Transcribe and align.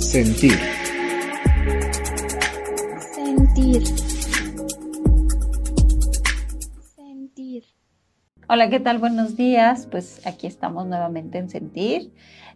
Sentir. 0.00 0.58
Sentir. 3.14 3.86
Sentir. 6.96 7.64
Hola, 8.48 8.70
¿qué 8.70 8.80
tal? 8.80 8.98
Buenos 8.98 9.36
días. 9.36 9.86
Pues 9.90 10.26
aquí 10.26 10.46
estamos 10.46 10.86
nuevamente 10.86 11.36
en 11.38 11.50
Sentir. 11.50 12.12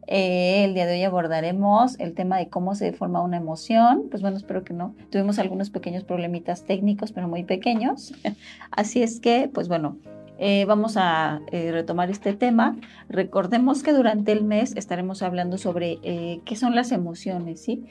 Eh, 0.07 0.65
el 0.65 0.75
día 0.75 0.87
de 0.87 0.95
hoy 0.95 1.03
abordaremos 1.05 2.01
el 2.01 2.15
tema 2.15 2.39
de 2.39 2.49
cómo 2.49 2.75
se 2.75 2.93
forma 2.95 3.23
una 3.23 3.37
emoción. 3.37 4.09
Pues 4.11 4.23
bueno, 4.23 4.39
espero 4.39 4.65
que 4.65 4.73
no. 4.73 4.97
Tuvimos 5.11 5.39
algunos 5.39 5.69
pequeños 5.69 6.03
problemitas 6.03 6.65
técnicos, 6.65 7.13
pero 7.13 7.29
muy 7.29 7.45
pequeños. 7.45 8.15
Así 8.71 9.03
es 9.03 9.21
que, 9.21 9.51
pues 9.53 9.69
bueno, 9.69 9.99
eh, 10.37 10.65
vamos 10.67 10.97
a 10.97 11.41
eh, 11.53 11.71
retomar 11.71 12.11
este 12.11 12.33
tema. 12.33 12.77
Recordemos 13.09 13.85
que 13.85 13.93
durante 13.93 14.33
el 14.33 14.43
mes 14.43 14.75
estaremos 14.77 15.23
hablando 15.23 15.59
sobre 15.59 15.99
eh, 16.03 16.41
qué 16.45 16.57
son 16.57 16.75
las 16.75 16.91
emociones, 16.93 17.61
¿sí? 17.61 17.85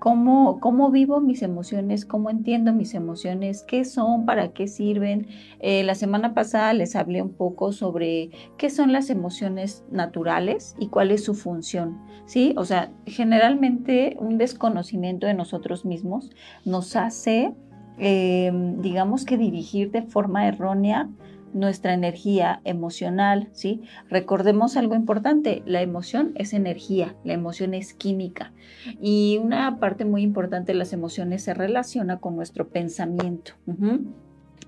Cómo, 0.00 0.58
cómo, 0.58 0.90
vivo 0.90 1.20
mis 1.20 1.42
emociones, 1.42 2.04
cómo 2.04 2.28
entiendo 2.28 2.72
mis 2.72 2.94
emociones, 2.94 3.62
qué 3.62 3.84
son, 3.84 4.26
para 4.26 4.48
qué 4.48 4.66
sirven. 4.66 5.28
la 5.60 5.94
semana 5.94 6.34
pasada 6.34 6.72
les 6.72 6.96
hablé 6.96 7.22
un 7.22 7.32
poco 7.34 7.70
sobre 7.70 8.30
qué 8.56 8.68
son 8.68 8.92
las 8.92 9.10
emociones 9.10 9.84
naturales 9.92 10.74
y 10.80 10.88
cuál 10.88 11.12
es 11.12 11.22
su 11.22 11.34
función, 11.34 11.98
¿sí? 12.26 12.52
O 12.56 12.64
sea, 12.64 12.90
generalmente 13.06 14.16
un 14.18 14.38
desconocimiento 14.38 15.28
de 15.28 15.34
nosotros 15.34 15.84
mismos 15.84 16.32
nos 16.64 16.96
hace, 16.96 17.54
digamos 17.96 19.24
que 19.24 19.36
dirigir 19.36 19.92
de 19.92 20.02
forma 20.02 20.48
errónea 20.48 21.08
nuestra 21.54 21.94
energía 21.94 22.60
emocional, 22.64 23.48
¿sí? 23.52 23.82
Recordemos 24.08 24.76
algo 24.76 24.94
importante, 24.94 25.62
la 25.66 25.82
emoción 25.82 26.32
es 26.34 26.52
energía, 26.52 27.16
la 27.24 27.34
emoción 27.34 27.74
es 27.74 27.94
química 27.94 28.52
y 29.00 29.38
una 29.42 29.78
parte 29.78 30.04
muy 30.04 30.22
importante 30.22 30.72
de 30.72 30.78
las 30.78 30.92
emociones 30.92 31.42
se 31.42 31.54
relaciona 31.54 32.18
con 32.18 32.36
nuestro 32.36 32.68
pensamiento. 32.68 33.52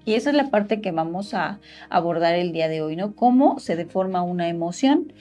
Y 0.05 0.15
esa 0.15 0.31
es 0.31 0.37
la 0.37 0.51
parte 0.51 0.81
que 0.81 0.93
vamos 0.93 1.35
a 1.35 1.61
abordar 1.91 2.35
el 2.35 2.53
día 2.53 2.69
de 2.69 2.81
hoy, 2.81 2.97
¿no? 2.97 3.15
¿Cómo 3.15 3.59
se 3.59 3.77
deforma 3.77 4.23
una 4.23 4.49
emoción? 4.49 5.13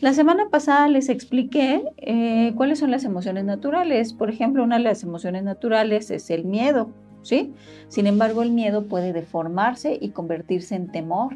La 0.00 0.12
semana 0.12 0.48
pasada 0.50 0.88
les 0.88 1.08
expliqué 1.08 1.82
eh, 1.98 2.52
cuáles 2.56 2.80
son 2.80 2.90
las 2.90 3.04
emociones 3.04 3.44
naturales. 3.44 4.12
Por 4.12 4.28
ejemplo, 4.28 4.64
una 4.64 4.78
de 4.78 4.82
las 4.82 5.02
emociones 5.04 5.44
naturales 5.44 6.10
es 6.10 6.30
el 6.30 6.44
miedo. 6.44 6.90
Sin 7.88 8.06
embargo, 8.06 8.42
el 8.42 8.50
miedo 8.50 8.86
puede 8.86 9.12
deformarse 9.12 9.98
y 10.00 10.10
convertirse 10.10 10.74
en 10.74 10.90
temor. 10.90 11.34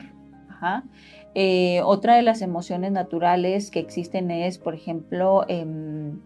Eh, 1.34 1.82
otra 1.84 2.16
de 2.16 2.22
las 2.22 2.42
emociones 2.42 2.92
naturales 2.92 3.70
que 3.70 3.78
existen 3.80 4.30
es, 4.30 4.58
por 4.58 4.74
ejemplo, 4.74 5.44
em, 5.48 6.20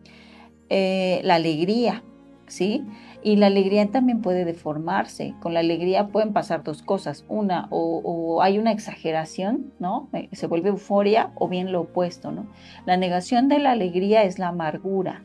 eh, 0.70 1.20
la 1.22 1.34
alegría, 1.34 2.02
¿sí? 2.46 2.84
Y 3.22 3.36
la 3.36 3.46
alegría 3.46 3.86
también 3.90 4.20
puede 4.20 4.44
deformarse. 4.44 5.34
Con 5.40 5.54
la 5.54 5.60
alegría 5.60 6.08
pueden 6.08 6.32
pasar 6.32 6.64
dos 6.64 6.82
cosas. 6.82 7.24
Una, 7.28 7.68
o, 7.70 8.40
hay 8.42 8.58
una 8.58 8.72
exageración, 8.72 9.72
¿no? 9.78 10.08
Eh, 10.12 10.28
se 10.32 10.46
vuelve 10.46 10.70
euforia 10.70 11.30
o 11.34 11.48
bien 11.48 11.72
lo 11.72 11.82
opuesto, 11.82 12.32
¿no? 12.32 12.46
La 12.86 12.96
negación 12.96 13.48
de 13.48 13.58
la 13.58 13.72
alegría 13.72 14.24
es 14.24 14.38
la 14.38 14.48
amargura. 14.48 15.22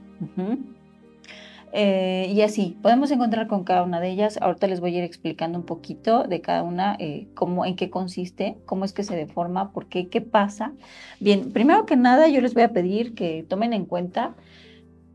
Eh, 1.74 2.32
y 2.34 2.42
así, 2.42 2.78
podemos 2.82 3.12
encontrar 3.12 3.48
con 3.48 3.64
cada 3.64 3.84
una 3.84 4.00
de 4.00 4.10
ellas. 4.10 4.38
Ahorita 4.42 4.68
les 4.68 4.80
voy 4.80 4.96
a 4.96 5.00
ir 5.00 5.04
explicando 5.04 5.60
un 5.60 5.66
poquito 5.66 6.24
de 6.24 6.42
cada 6.42 6.64
una, 6.64 6.96
eh, 7.00 7.28
cómo, 7.34 7.66
en 7.66 7.76
qué 7.76 7.90
consiste, 7.90 8.58
cómo 8.66 8.86
es 8.86 8.94
que 8.94 9.04
se 9.04 9.16
deforma, 9.16 9.72
por 9.72 9.88
qué, 9.88 10.08
qué 10.08 10.22
pasa. 10.22 10.74
Bien, 11.20 11.52
primero 11.52 11.86
que 11.86 11.98
nada, 11.98 12.28
yo 12.28 12.42
les 12.42 12.54
voy 12.54 12.64
a 12.64 12.74
pedir 12.74 13.14
que 13.16 13.46
tomen 13.48 13.74
en 13.74 13.86
cuenta 13.86 14.36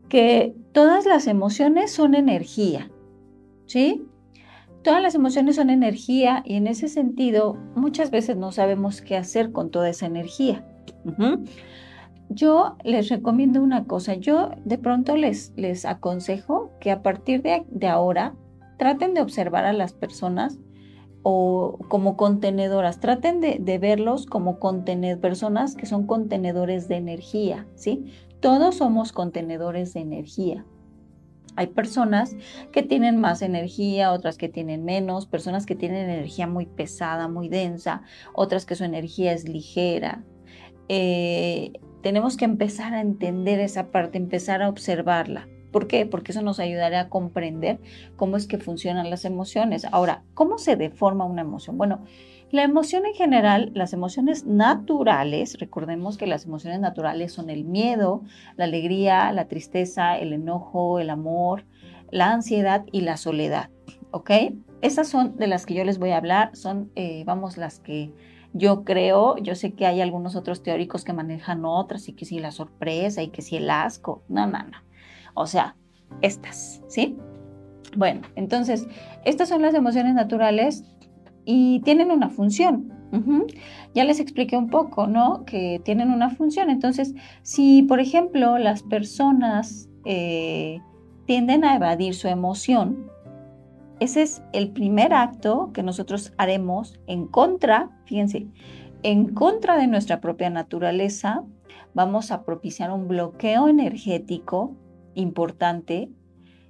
que 0.09 0.55
todas 0.73 1.05
las 1.05 1.27
emociones 1.27 1.91
son 1.91 2.13
energía, 2.13 2.91
¿sí? 3.65 4.05
Todas 4.83 5.01
las 5.01 5.15
emociones 5.15 5.55
son 5.55 5.69
energía 5.69 6.43
y 6.45 6.55
en 6.55 6.67
ese 6.67 6.87
sentido 6.87 7.57
muchas 7.75 8.11
veces 8.11 8.35
no 8.35 8.51
sabemos 8.51 9.01
qué 9.01 9.15
hacer 9.15 9.51
con 9.51 9.71
toda 9.71 9.89
esa 9.89 10.05
energía 10.05 10.65
yo 12.33 12.77
les 12.83 13.09
recomiendo 13.09 13.61
una 13.61 13.85
cosa. 13.85 14.15
Yo 14.15 14.51
de 14.65 14.77
pronto 14.77 15.15
les, 15.15 15.53
les 15.55 15.85
aconsejo 15.85 16.71
que 16.79 16.91
a 16.91 17.01
partir 17.01 17.41
de, 17.41 17.87
ahora 17.87 18.35
traten 18.77 19.13
de 19.13 19.21
observar 19.21 19.65
a 19.65 19.73
las 19.73 19.93
personas 19.93 20.59
o 21.21 21.79
como 21.87 22.17
contenedoras. 22.17 22.99
Traten 22.99 23.39
de, 23.39 23.57
de 23.59 23.77
verlos 23.77 24.25
como 24.25 24.59
personas 25.21 25.75
que 25.75 25.85
son 25.85 26.05
contenedores 26.05 26.87
de 26.87 26.97
energía, 26.97 27.67
¿sí? 27.75 28.05
Todos 28.39 28.75
somos 28.75 29.13
contenedores 29.13 29.93
de 29.93 30.01
energía. 30.01 30.65
Hay 31.55 31.67
personas 31.67 32.35
que 32.71 32.81
tienen 32.81 33.17
más 33.21 33.41
energía, 33.41 34.11
otras 34.11 34.37
que 34.37 34.49
tienen 34.49 34.83
menos, 34.83 35.27
personas 35.27 35.65
que 35.65 35.75
tienen 35.75 36.09
energía 36.09 36.47
muy 36.47 36.65
pesada, 36.65 37.27
muy 37.27 37.47
densa, 37.47 38.01
otras 38.33 38.65
que 38.65 38.75
su 38.75 38.83
energía 38.83 39.33
es 39.33 39.47
ligera. 39.47 40.23
Eh, 40.89 41.73
tenemos 42.03 42.37
que 42.37 42.45
empezar 42.45 42.93
a 42.93 43.01
entender 43.01 43.59
esa 43.59 43.87
parte, 43.89 44.17
empezar 44.17 44.61
a 44.61 44.69
observarla. 44.69 45.47
¿Por 45.71 45.87
qué? 45.87 46.05
Porque 46.05 46.33
eso 46.33 46.43
nos 46.43 46.59
ayudará 46.59 46.99
a 46.99 47.09
comprender 47.09 47.79
cómo 48.15 48.37
es 48.37 48.45
que 48.45 48.59
funcionan 48.59 49.09
las 49.09 49.25
emociones. 49.25 49.85
Ahora, 49.91 50.21
¿cómo 50.35 50.59
se 50.59 50.75
deforma 50.75 51.25
una 51.25 51.41
emoción? 51.41 51.77
Bueno, 51.77 52.03
la 52.51 52.61
emoción 52.61 53.07
en 53.07 53.13
general, 53.13 53.71
las 53.73 53.93
emociones 53.93 54.45
naturales, 54.45 55.57
recordemos 55.59 56.17
que 56.17 56.27
las 56.27 56.45
emociones 56.45 56.79
naturales 56.79 57.33
son 57.33 57.49
el 57.49 57.63
miedo, 57.63 58.21
la 58.57 58.65
alegría, 58.65 59.31
la 59.31 59.47
tristeza, 59.47 60.19
el 60.19 60.33
enojo, 60.33 60.99
el 60.99 61.09
amor, 61.09 61.65
la 62.11 62.31
ansiedad 62.31 62.85
y 62.91 63.01
la 63.01 63.17
soledad. 63.17 63.69
¿Ok? 64.11 64.29
Esas 64.81 65.07
son 65.07 65.37
de 65.37 65.47
las 65.47 65.65
que 65.65 65.73
yo 65.73 65.85
les 65.85 65.97
voy 65.97 66.11
a 66.11 66.17
hablar, 66.17 66.55
son, 66.55 66.91
eh, 66.95 67.23
vamos, 67.25 67.57
las 67.57 67.79
que 67.79 68.11
yo 68.53 68.83
creo, 68.83 69.37
yo 69.37 69.55
sé 69.55 69.73
que 69.73 69.85
hay 69.85 70.01
algunos 70.01 70.35
otros 70.35 70.63
teóricos 70.63 71.03
que 71.03 71.13
manejan 71.13 71.65
otras 71.65 72.07
y 72.07 72.13
que 72.13 72.25
si 72.25 72.39
la 72.39 72.51
sorpresa 72.51 73.23
y 73.23 73.29
que 73.29 73.41
si 73.41 73.57
el 73.57 73.69
asco, 73.69 74.23
no, 74.29 74.45
no, 74.45 74.59
no. 74.59 74.77
O 75.33 75.47
sea, 75.47 75.75
estas, 76.21 76.81
¿sí? 76.87 77.17
Bueno, 77.95 78.21
entonces, 78.35 78.87
estas 79.25 79.49
son 79.49 79.61
las 79.61 79.73
emociones 79.73 80.13
naturales 80.13 80.83
y 81.45 81.81
tienen 81.81 82.11
una 82.11 82.29
función. 82.29 82.91
Ya 83.93 84.05
les 84.05 84.19
expliqué 84.19 84.57
un 84.57 84.69
poco, 84.71 85.05
¿no? 85.05 85.45
Que 85.45 85.79
tienen 85.85 86.09
una 86.09 86.31
función. 86.31 86.71
Entonces, 86.71 87.13
si, 87.43 87.83
por 87.83 87.99
ejemplo, 87.99 88.57
las 88.57 88.81
personas 88.81 89.87
eh, 90.05 90.79
tienden 91.27 91.63
a 91.63 91.75
evadir 91.75 92.15
su 92.15 92.27
emoción, 92.27 93.11
ese 94.03 94.21
es 94.21 94.43
el 94.51 94.69
primer 94.71 95.13
acto 95.13 95.71
que 95.73 95.81
nosotros 95.81 96.33
haremos 96.37 96.99
en 97.07 97.25
contra, 97.25 97.89
fíjense, 98.05 98.47
en 99.01 99.33
contra 99.33 99.77
de 99.77 99.87
nuestra 99.87 100.19
propia 100.19 100.49
naturaleza. 100.49 101.43
Vamos 101.93 102.31
a 102.31 102.43
propiciar 102.43 102.91
un 102.91 103.07
bloqueo 103.07 103.69
energético 103.69 104.75
importante 105.13 106.09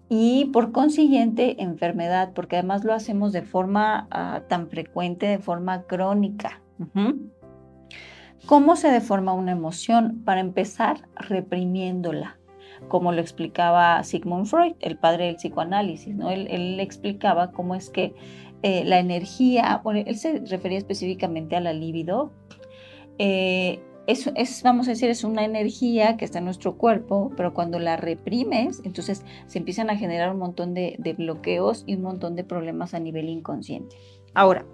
y 0.09 0.45
por 0.53 0.71
consiguiente 0.71 1.63
enfermedad, 1.63 2.33
porque 2.35 2.57
además 2.57 2.83
lo 2.83 2.93
hacemos 2.93 3.33
de 3.33 3.41
forma 3.41 4.07
ah, 4.11 4.43
tan 4.47 4.67
frecuente, 4.67 5.25
de 5.25 5.39
forma 5.39 5.83
crónica. 5.83 6.61
¿Cómo 8.45 8.75
se 8.75 8.89
deforma 8.89 9.33
una 9.33 9.53
emoción? 9.53 10.21
Para 10.23 10.39
empezar, 10.39 11.07
reprimiéndola 11.15 12.37
como 12.93 13.11
lo 13.11 13.21
explicaba 13.21 14.03
Sigmund 14.03 14.45
Freud, 14.45 14.73
el 14.79 14.99
padre 14.99 15.25
del 15.25 15.37
psicoanálisis, 15.37 16.15
¿no? 16.15 16.29
Él, 16.29 16.79
explicaba 16.79 17.51
cómo 17.51 17.73
es 17.73 17.89
que 17.89 18.13
eh, 18.61 18.83
la 18.85 18.99
energía, 18.99 19.81
bueno, 19.83 20.03
él 20.05 20.15
se 20.15 20.43
refería 20.45 20.77
específicamente 20.77 21.55
a 21.55 21.59
la 21.59 21.73
libido, 21.73 22.31
eh, 23.17 23.79
es, 24.05 24.61
vamos 24.61 24.87
a 24.87 24.91
decir, 24.91 25.09
es 25.09 25.23
una 25.23 25.43
energía 25.43 26.17
que 26.17 26.23
está 26.23 26.37
en 26.37 26.45
nuestro 26.45 26.77
cuerpo, 26.77 27.31
pero 27.35 27.55
cuando 27.55 27.79
la 27.79 27.97
reprimes, 27.97 28.79
entonces 28.85 29.25
se 29.47 29.57
empiezan 29.57 29.89
a 29.89 29.97
generar 29.97 30.29
un 30.29 30.37
montón 30.37 30.75
de, 30.75 30.95
de 30.99 31.13
bloqueos 31.13 31.85
y 31.87 31.95
un 31.95 32.03
montón 32.03 32.35
de 32.35 32.43
problemas 32.43 32.93
a 32.93 32.99
nivel 32.99 33.27
inconsciente. 33.27 33.95
Ahora, 34.35 34.67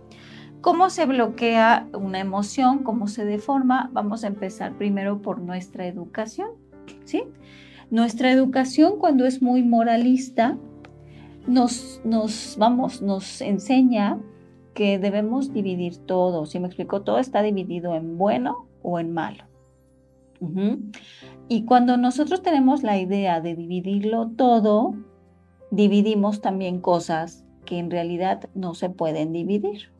¿Cómo 0.60 0.90
se 0.90 1.06
bloquea 1.06 1.88
una 1.94 2.20
emoción? 2.20 2.84
¿Cómo 2.84 3.08
se 3.08 3.24
deforma? 3.24 3.90
Vamos 3.94 4.26
a 4.26 4.28
empezar 4.28 4.78
primero 4.78 5.22
por 5.22 5.40
nuestra 5.40 5.88
educación, 5.88 6.50
¿sí? 7.06 7.24
Nuestra 7.92 8.32
educación 8.32 9.00
cuando 9.00 9.26
es 9.26 9.42
muy 9.42 9.64
moralista 9.64 10.58
nos, 11.48 12.02
nos, 12.04 12.56
vamos, 12.58 13.02
nos 13.02 13.42
enseña 13.42 14.20
que 14.74 15.00
debemos 15.00 15.54
dividir 15.54 15.98
todo. 15.98 16.46
Si 16.46 16.60
me 16.60 16.68
explico, 16.68 17.02
todo 17.02 17.18
está 17.18 17.42
dividido 17.42 17.96
en 17.96 18.18
bueno 18.18 18.68
o 18.84 19.00
en 19.00 19.14
malo. 19.14 19.44
Y 21.50 21.66
cuando 21.66 21.98
nosotros 21.98 22.42
tenemos 22.42 22.84
la 22.84 22.98
idea 22.98 23.42
de 23.42 23.56
dividirlo 23.56 24.30
todo, 24.38 24.96
dividimos 25.72 26.42
también 26.42 26.80
cosas 26.80 27.44
que 27.66 27.78
en 27.78 27.92
realidad 27.92 28.50
no 28.54 28.74
se 28.74 28.90
pueden 28.90 29.34
dividir. 29.34 29.92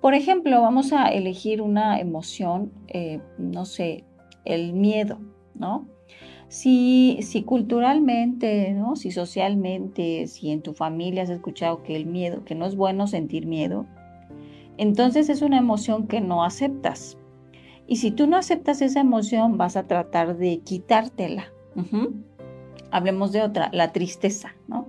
Por 0.00 0.14
ejemplo, 0.14 0.62
vamos 0.62 0.92
a 0.92 1.08
elegir 1.08 1.60
una 1.60 2.00
emoción, 2.00 2.72
eh, 2.88 3.20
no 3.36 3.66
sé, 3.66 4.04
el 4.46 4.72
miedo, 4.72 5.18
¿no? 5.54 5.86
Si, 6.50 7.20
si 7.22 7.44
culturalmente, 7.44 8.72
¿no? 8.72 8.96
si 8.96 9.12
socialmente, 9.12 10.26
si 10.26 10.50
en 10.50 10.62
tu 10.62 10.74
familia 10.74 11.22
has 11.22 11.30
escuchado 11.30 11.84
que 11.84 11.94
el 11.94 12.06
miedo, 12.06 12.44
que 12.44 12.56
no 12.56 12.66
es 12.66 12.74
bueno 12.74 13.06
sentir 13.06 13.46
miedo, 13.46 13.86
entonces 14.76 15.28
es 15.28 15.42
una 15.42 15.58
emoción 15.58 16.08
que 16.08 16.20
no 16.20 16.42
aceptas. 16.42 17.16
Y 17.86 17.96
si 17.96 18.10
tú 18.10 18.26
no 18.26 18.36
aceptas 18.36 18.82
esa 18.82 18.98
emoción, 18.98 19.58
vas 19.58 19.76
a 19.76 19.86
tratar 19.86 20.38
de 20.38 20.58
quitártela. 20.58 21.52
Hablemos 22.90 23.30
de 23.30 23.42
otra, 23.42 23.70
la 23.72 23.92
tristeza, 23.92 24.56
¿no? 24.66 24.88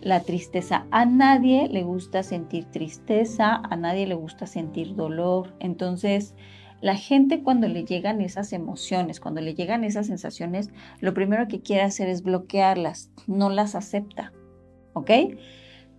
La 0.00 0.24
tristeza. 0.24 0.86
A 0.90 1.06
nadie 1.06 1.68
le 1.68 1.84
gusta 1.84 2.24
sentir 2.24 2.64
tristeza, 2.64 3.54
a 3.54 3.76
nadie 3.76 4.08
le 4.08 4.16
gusta 4.16 4.48
sentir 4.48 4.96
dolor. 4.96 5.54
Entonces, 5.60 6.34
la 6.80 6.96
gente 6.96 7.42
cuando 7.42 7.66
le 7.68 7.84
llegan 7.84 8.20
esas 8.20 8.52
emociones, 8.52 9.20
cuando 9.20 9.40
le 9.40 9.54
llegan 9.54 9.84
esas 9.84 10.06
sensaciones, 10.06 10.70
lo 11.00 11.14
primero 11.14 11.48
que 11.48 11.60
quiere 11.60 11.82
hacer 11.82 12.08
es 12.08 12.22
bloquearlas, 12.22 13.10
no 13.26 13.50
las 13.50 13.74
acepta. 13.74 14.32
¿Ok? 14.92 15.10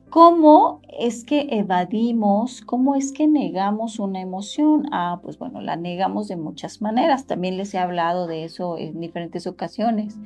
¿Cómo 0.09 0.81
es 0.97 1.23
que 1.23 1.47
evadimos, 1.51 2.61
cómo 2.61 2.95
es 2.95 3.11
que 3.11 3.27
negamos 3.27 3.99
una 3.99 4.19
emoción? 4.19 4.87
Ah, 4.91 5.19
pues 5.21 5.37
bueno, 5.37 5.61
la 5.61 5.75
negamos 5.75 6.27
de 6.27 6.35
muchas 6.35 6.81
maneras. 6.81 7.27
También 7.27 7.57
les 7.57 7.73
he 7.75 7.77
hablado 7.77 8.25
de 8.25 8.43
eso 8.43 8.77
en 8.79 8.99
diferentes 8.99 9.45
ocasiones. 9.45 10.17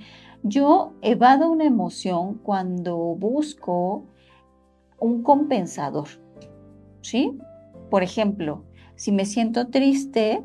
Yo 0.42 0.94
evado 1.02 1.52
una 1.52 1.66
emoción 1.66 2.36
cuando 2.36 2.96
busco 2.96 4.06
un 5.00 5.22
compensador. 5.22 6.08
¿Sí? 7.02 7.38
Por 7.90 8.04
ejemplo, 8.04 8.64
si 8.96 9.12
me 9.12 9.26
siento 9.26 9.68
triste, 9.68 10.42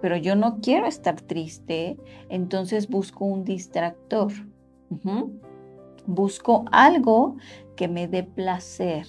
pero 0.00 0.16
yo 0.16 0.34
no 0.34 0.60
quiero 0.60 0.86
estar 0.86 1.20
triste, 1.20 1.98
entonces 2.28 2.88
busco 2.88 3.24
un 3.24 3.44
distractor. 3.44 4.32
Busco 6.06 6.64
algo 6.72 7.36
que 7.76 7.88
me 7.88 8.08
dé 8.08 8.22
placer. 8.22 9.06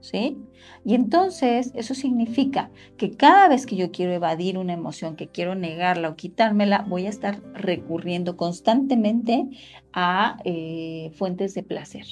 ¿Sí? 0.00 0.38
Y 0.84 0.94
entonces 0.94 1.72
eso 1.74 1.92
significa 1.92 2.70
que 2.96 3.10
cada 3.10 3.48
vez 3.48 3.66
que 3.66 3.74
yo 3.74 3.90
quiero 3.90 4.12
evadir 4.12 4.56
una 4.56 4.72
emoción, 4.72 5.16
que 5.16 5.26
quiero 5.26 5.56
negarla 5.56 6.10
o 6.10 6.16
quitármela, 6.16 6.86
voy 6.88 7.06
a 7.06 7.10
estar 7.10 7.42
recurriendo 7.52 8.36
constantemente 8.36 9.48
a 9.92 10.38
eh, 10.44 11.10
fuentes 11.14 11.54
de 11.54 11.64
placer. 11.64 12.06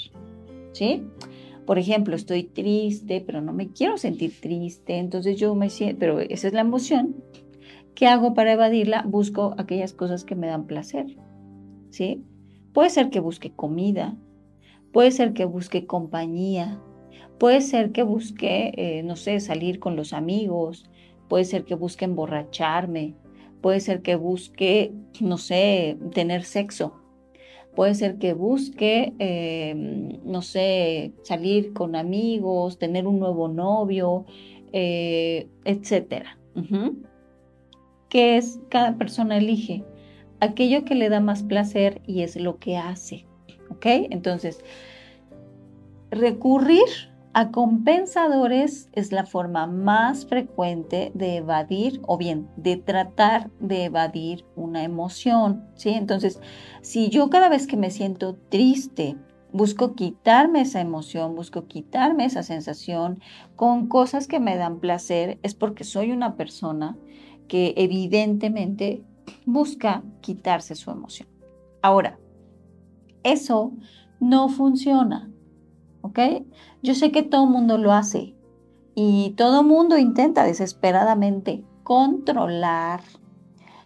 ¿Sí? 0.73 1.05
Por 1.67 1.79
ejemplo, 1.79 2.15
estoy 2.15 2.45
triste, 2.45 3.23
pero 3.27 3.41
no 3.41 3.53
me 3.53 3.69
quiero 3.69 3.99
sentir 3.99 4.41
triste, 4.41 4.99
entonces 4.99 5.37
yo 5.37 5.55
me 5.55 5.69
siento, 5.69 5.99
pero 5.99 6.21
esa 6.21 6.47
es 6.47 6.55
la 6.55 6.61
emoción. 6.61 7.17
¿Qué 7.95 8.07
hago 8.07 8.35
para 8.35 8.53
evadirla? 8.53 9.03
Busco 9.07 9.55
aquellas 9.59 9.93
cosas 9.93 10.25
que 10.25 10.37
me 10.37 10.47
dan 10.47 10.67
placer. 10.67 11.07
¿Sí? 11.91 12.23
Puede 12.73 12.91
ser 12.91 13.11
que 13.11 13.21
busque 13.21 13.53
comida, 13.53 14.17
puede 14.93 15.11
ser 15.11 15.33
que 15.33 15.45
busque 15.45 15.87
compañía, 15.87 16.79
puede 17.39 17.61
ser 17.63 17.91
que 17.93 18.03
busque, 18.03 18.73
eh, 18.77 19.03
no 19.03 19.17
sé, 19.17 19.41
salir 19.41 19.81
con 19.81 19.97
los 19.97 20.13
amigos, 20.13 20.85
puede 21.29 21.45
ser 21.45 21.65
que 21.65 21.75
busque 21.75 22.05
emborracharme, 22.05 23.15
puede 23.61 23.81
ser 23.81 24.03
que 24.03 24.15
busque, 24.15 24.93
no 25.21 25.39
sé, 25.39 25.99
tener 26.13 26.45
sexo. 26.45 26.95
Puede 27.77 27.95
ser 27.95 28.17
que 28.17 28.33
busque, 28.33 29.13
em, 29.19 30.19
no 30.25 30.43
sé, 30.43 31.13
salir 31.23 31.75
con 31.75 31.95
amigos, 31.95 32.79
tener 32.79 33.07
un 33.07 33.21
nuevo 33.21 33.49
novio, 33.49 34.25
eh, 34.73 35.47
etcétera. 35.65 36.39
¿Qué 38.09 38.39
es? 38.39 38.59
Cada 38.71 38.97
persona 38.97 39.37
elige 39.37 39.85
aquello 40.41 40.85
que 40.85 40.95
le 40.95 41.11
da 41.11 41.21
más 41.21 41.43
placer 41.43 42.01
y 42.07 42.23
es 42.23 42.37
lo 42.37 42.59
que 42.59 42.79
hace. 42.79 43.27
¿Ok? 43.71 43.87
Entonces, 44.11 44.65
recurrir 46.11 46.87
a 47.37 47.51
compensadores 47.51 48.89
es 48.93 49.13
la 49.13 49.27
forma 49.27 49.67
más 49.67 50.25
frecuente 50.25 51.13
de 51.13 51.37
evadir 51.37 52.01
o 52.07 52.17
bien 52.17 52.49
de 52.57 52.79
tratar 52.79 53.51
de 53.61 53.85
evadir 53.85 54.47
una 54.57 54.85
emoción, 54.85 55.69
¿sí? 55.75 55.91
Entonces, 55.91 56.41
si 56.81 57.11
yo 57.11 57.29
cada 57.29 57.51
vez 57.51 57.67
que 57.67 57.77
me 57.77 57.91
siento 57.91 58.39
triste, 58.49 59.19
busco 59.53 59.95
quitarme 59.95 60.63
esa 60.63 60.81
emoción, 60.81 61.35
busco 61.35 61.67
quitarme 61.67 62.25
esa 62.25 62.43
sensación 62.43 63.21
con 63.55 63.87
cosas 63.87 64.29
que 64.29 64.41
me 64.41 64.57
dan 64.57 64.81
placer, 64.81 65.39
es 65.43 65.55
porque 65.55 65.85
soy 65.85 66.13
una 66.13 66.37
persona 66.37 66.97
que 67.49 67.75
evidentemente 67.77 69.05
busca 69.45 70.03
quitarse 70.23 70.75
su 70.75 70.91
emoción. 70.91 71.29
Ahora, 71.83 72.19
eso 73.25 73.75
no 74.21 74.49
funciona. 74.49 75.31
Yo 76.83 76.95
sé 76.95 77.11
que 77.13 77.23
todo 77.23 77.47
mundo 77.47 77.79
lo 77.79 77.93
hace 77.93 78.35
y 78.95 79.35
todo 79.37 79.63
mundo 79.63 79.99
intenta 79.99 80.45
desesperadamente 80.45 81.65
controlar, 81.83 83.01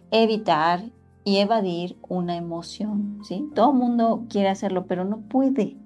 evitar 0.09 0.83
y 1.23 1.37
evadir 1.37 1.97
una 2.07 2.35
emoción, 2.35 3.19
¿sí? 3.23 3.47
Todo 3.53 3.73
mundo 3.73 4.25
quiere 4.29 4.49
hacerlo, 4.49 4.85
pero 4.87 5.05
no 5.05 5.19
puede. 5.19 5.77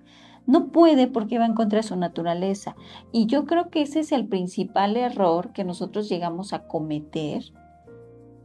No 0.47 0.67
puede 0.67 1.07
porque 1.07 1.39
va 1.39 1.45
en 1.45 1.55
contra 1.55 1.77
de 1.77 1.83
su 1.87 1.95
naturaleza. 1.95 2.75
Y 3.11 3.25
yo 3.25 3.45
creo 3.45 3.69
que 3.69 3.81
ese 3.81 4.01
es 4.01 4.11
el 4.11 4.27
principal 4.27 4.95
error 4.95 5.51
que 5.53 5.63
nosotros 5.63 6.07
llegamos 6.07 6.53
a 6.53 6.67
cometer 6.67 7.43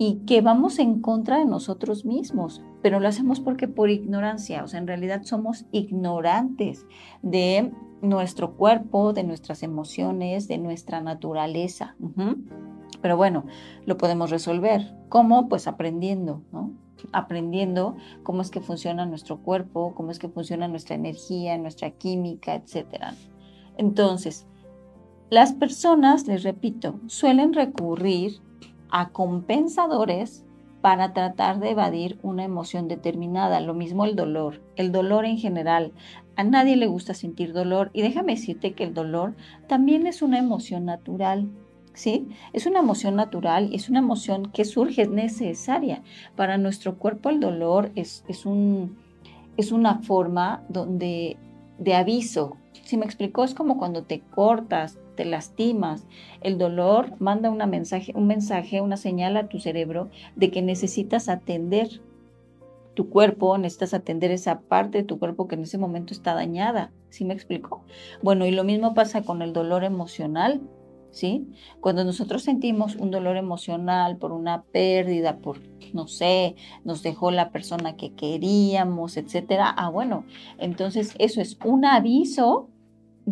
y 0.03 0.21
que 0.25 0.41
vamos 0.41 0.79
en 0.79 1.03
contra 1.03 1.41
de 1.41 1.45
nosotros 1.45 2.07
mismos, 2.07 2.63
pero 2.81 3.01
lo 3.01 3.09
hacemos 3.09 3.39
porque 3.39 3.69
por 3.69 3.91
ignorancia, 3.91 4.65
o 4.65 4.67
sea, 4.67 4.81
en 4.81 4.87
realidad 4.87 5.25
somos 5.25 5.67
ignorantes 5.73 6.87
de 7.21 7.71
nuestro 8.01 8.57
cuerpo, 8.57 9.13
de 9.13 9.25
nuestras 9.25 9.63
emociones, 9.63 10.49
de 10.49 10.57
nuestra 10.57 11.03
naturaleza. 11.03 11.97
Pero 13.03 13.19
bueno, 13.19 13.45
lo 13.85 13.99
podemos 13.99 14.31
resolver. 14.31 14.97
¿Cómo? 15.11 15.51
Pues 15.51 15.67
aprendiendo, 15.67 16.45
¿no? 16.51 16.73
Aprendiendo 17.13 17.95
cómo 18.23 18.41
es 18.41 18.51
que 18.51 18.63
funciona 18.63 19.05
nuestro 19.05 19.43
cuerpo, 19.43 19.93
cómo 19.95 20.13
es 20.13 20.19
que 20.19 20.31
funciona 20.31 20.67
nuestra 20.67 20.97
energía, 20.97 21.59
nuestra 21.59 21.91
química, 21.91 22.55
etc. 22.55 23.05
Entonces, 23.77 24.47
las 25.29 25.53
personas, 25.53 26.27
les 26.27 26.43
repito, 26.43 27.01
suelen 27.07 27.53
recurrir 27.53 28.41
a 28.91 29.11
compensadores 29.11 30.45
para 30.81 31.13
tratar 31.13 31.61
de 31.61 31.71
evadir 31.71 32.19
una 32.23 32.45
emoción 32.45 32.89
determinada. 32.89 33.61
Lo 33.61 33.75
mismo 33.75 34.05
el 34.05 34.17
dolor, 34.17 34.61
el 34.77 34.93
dolor 34.93 35.25
en 35.25 35.39
general. 35.39 35.93
A 36.37 36.45
nadie 36.45 36.77
le 36.77 36.87
gusta 36.87 37.15
sentir 37.15 37.53
dolor 37.53 37.91
y 37.93 38.03
déjame 38.03 38.35
decirte 38.35 38.73
que 38.73 38.85
el 38.85 38.95
dolor 38.95 39.35
también 39.69 40.07
es 40.07 40.23
una 40.23 40.39
emoción 40.39 40.85
natural. 40.87 41.49
¿Sí? 41.93 42.29
Es 42.53 42.67
una 42.67 42.79
emoción 42.79 43.17
natural 43.17 43.69
y 43.73 43.75
es 43.75 43.91
una 43.91 43.99
emoción 43.99 44.53
que 44.53 44.65
surge, 44.65 45.03
es 45.03 45.11
necesaria. 45.11 46.03
Para 46.37 46.57
nuestro 46.57 46.97
cuerpo 46.97 47.31
el 47.31 47.41
dolor 47.41 47.91
es, 47.97 48.25
es, 48.29 48.47
un, 48.47 48.97
es 49.57 49.73
una 49.73 49.99
forma 49.99 50.63
donde, 50.69 51.37
de 51.79 51.95
aviso. 51.95 52.57
Si 52.85 52.97
me 52.97 53.05
explicó, 53.05 53.43
es 53.43 53.55
como 53.55 53.77
cuando 53.77 54.05
te 54.05 54.21
cortas, 54.21 54.99
te 55.21 55.27
lastimas. 55.27 56.07
El 56.41 56.57
dolor 56.57 57.13
manda 57.19 57.51
una 57.51 57.67
mensaje, 57.67 58.11
un 58.15 58.27
mensaje, 58.27 58.81
una 58.81 58.97
señal 58.97 59.37
a 59.37 59.49
tu 59.49 59.59
cerebro 59.59 60.09
de 60.35 60.51
que 60.51 60.63
necesitas 60.63 61.29
atender 61.29 62.01
tu 62.95 63.11
cuerpo, 63.11 63.59
necesitas 63.59 63.93
atender 63.93 64.31
esa 64.31 64.61
parte 64.61 64.97
de 64.97 65.05
tu 65.05 65.19
cuerpo 65.19 65.47
que 65.47 65.57
en 65.57 65.65
ese 65.65 65.77
momento 65.77 66.15
está 66.15 66.33
dañada. 66.33 66.91
¿Sí 67.11 67.27
me 67.27 67.35
explico? 67.35 67.85
Bueno, 68.23 68.47
y 68.47 68.51
lo 68.51 68.65
mismo 68.65 68.95
pasa 68.95 69.21
con 69.21 69.43
el 69.43 69.53
dolor 69.53 69.85
emocional. 69.85 70.63
¿Sí? 71.13 71.49
Cuando 71.81 72.05
nosotros 72.05 72.45
sentimos 72.45 72.95
un 72.95 73.11
dolor 73.11 73.37
emocional 73.37 74.17
por 74.17 74.31
una 74.33 74.63
pérdida, 74.63 75.39
por, 75.39 75.59
no 75.93 76.07
sé, 76.07 76.55
nos 76.85 77.03
dejó 77.03 77.31
la 77.31 77.51
persona 77.51 77.97
que 77.97 78.15
queríamos, 78.15 79.17
etcétera, 79.17 79.69
ah, 79.77 79.91
bueno, 79.91 80.25
entonces 80.57 81.17
eso 81.19 81.41
es 81.41 81.59
un 81.65 81.85
aviso 81.85 82.70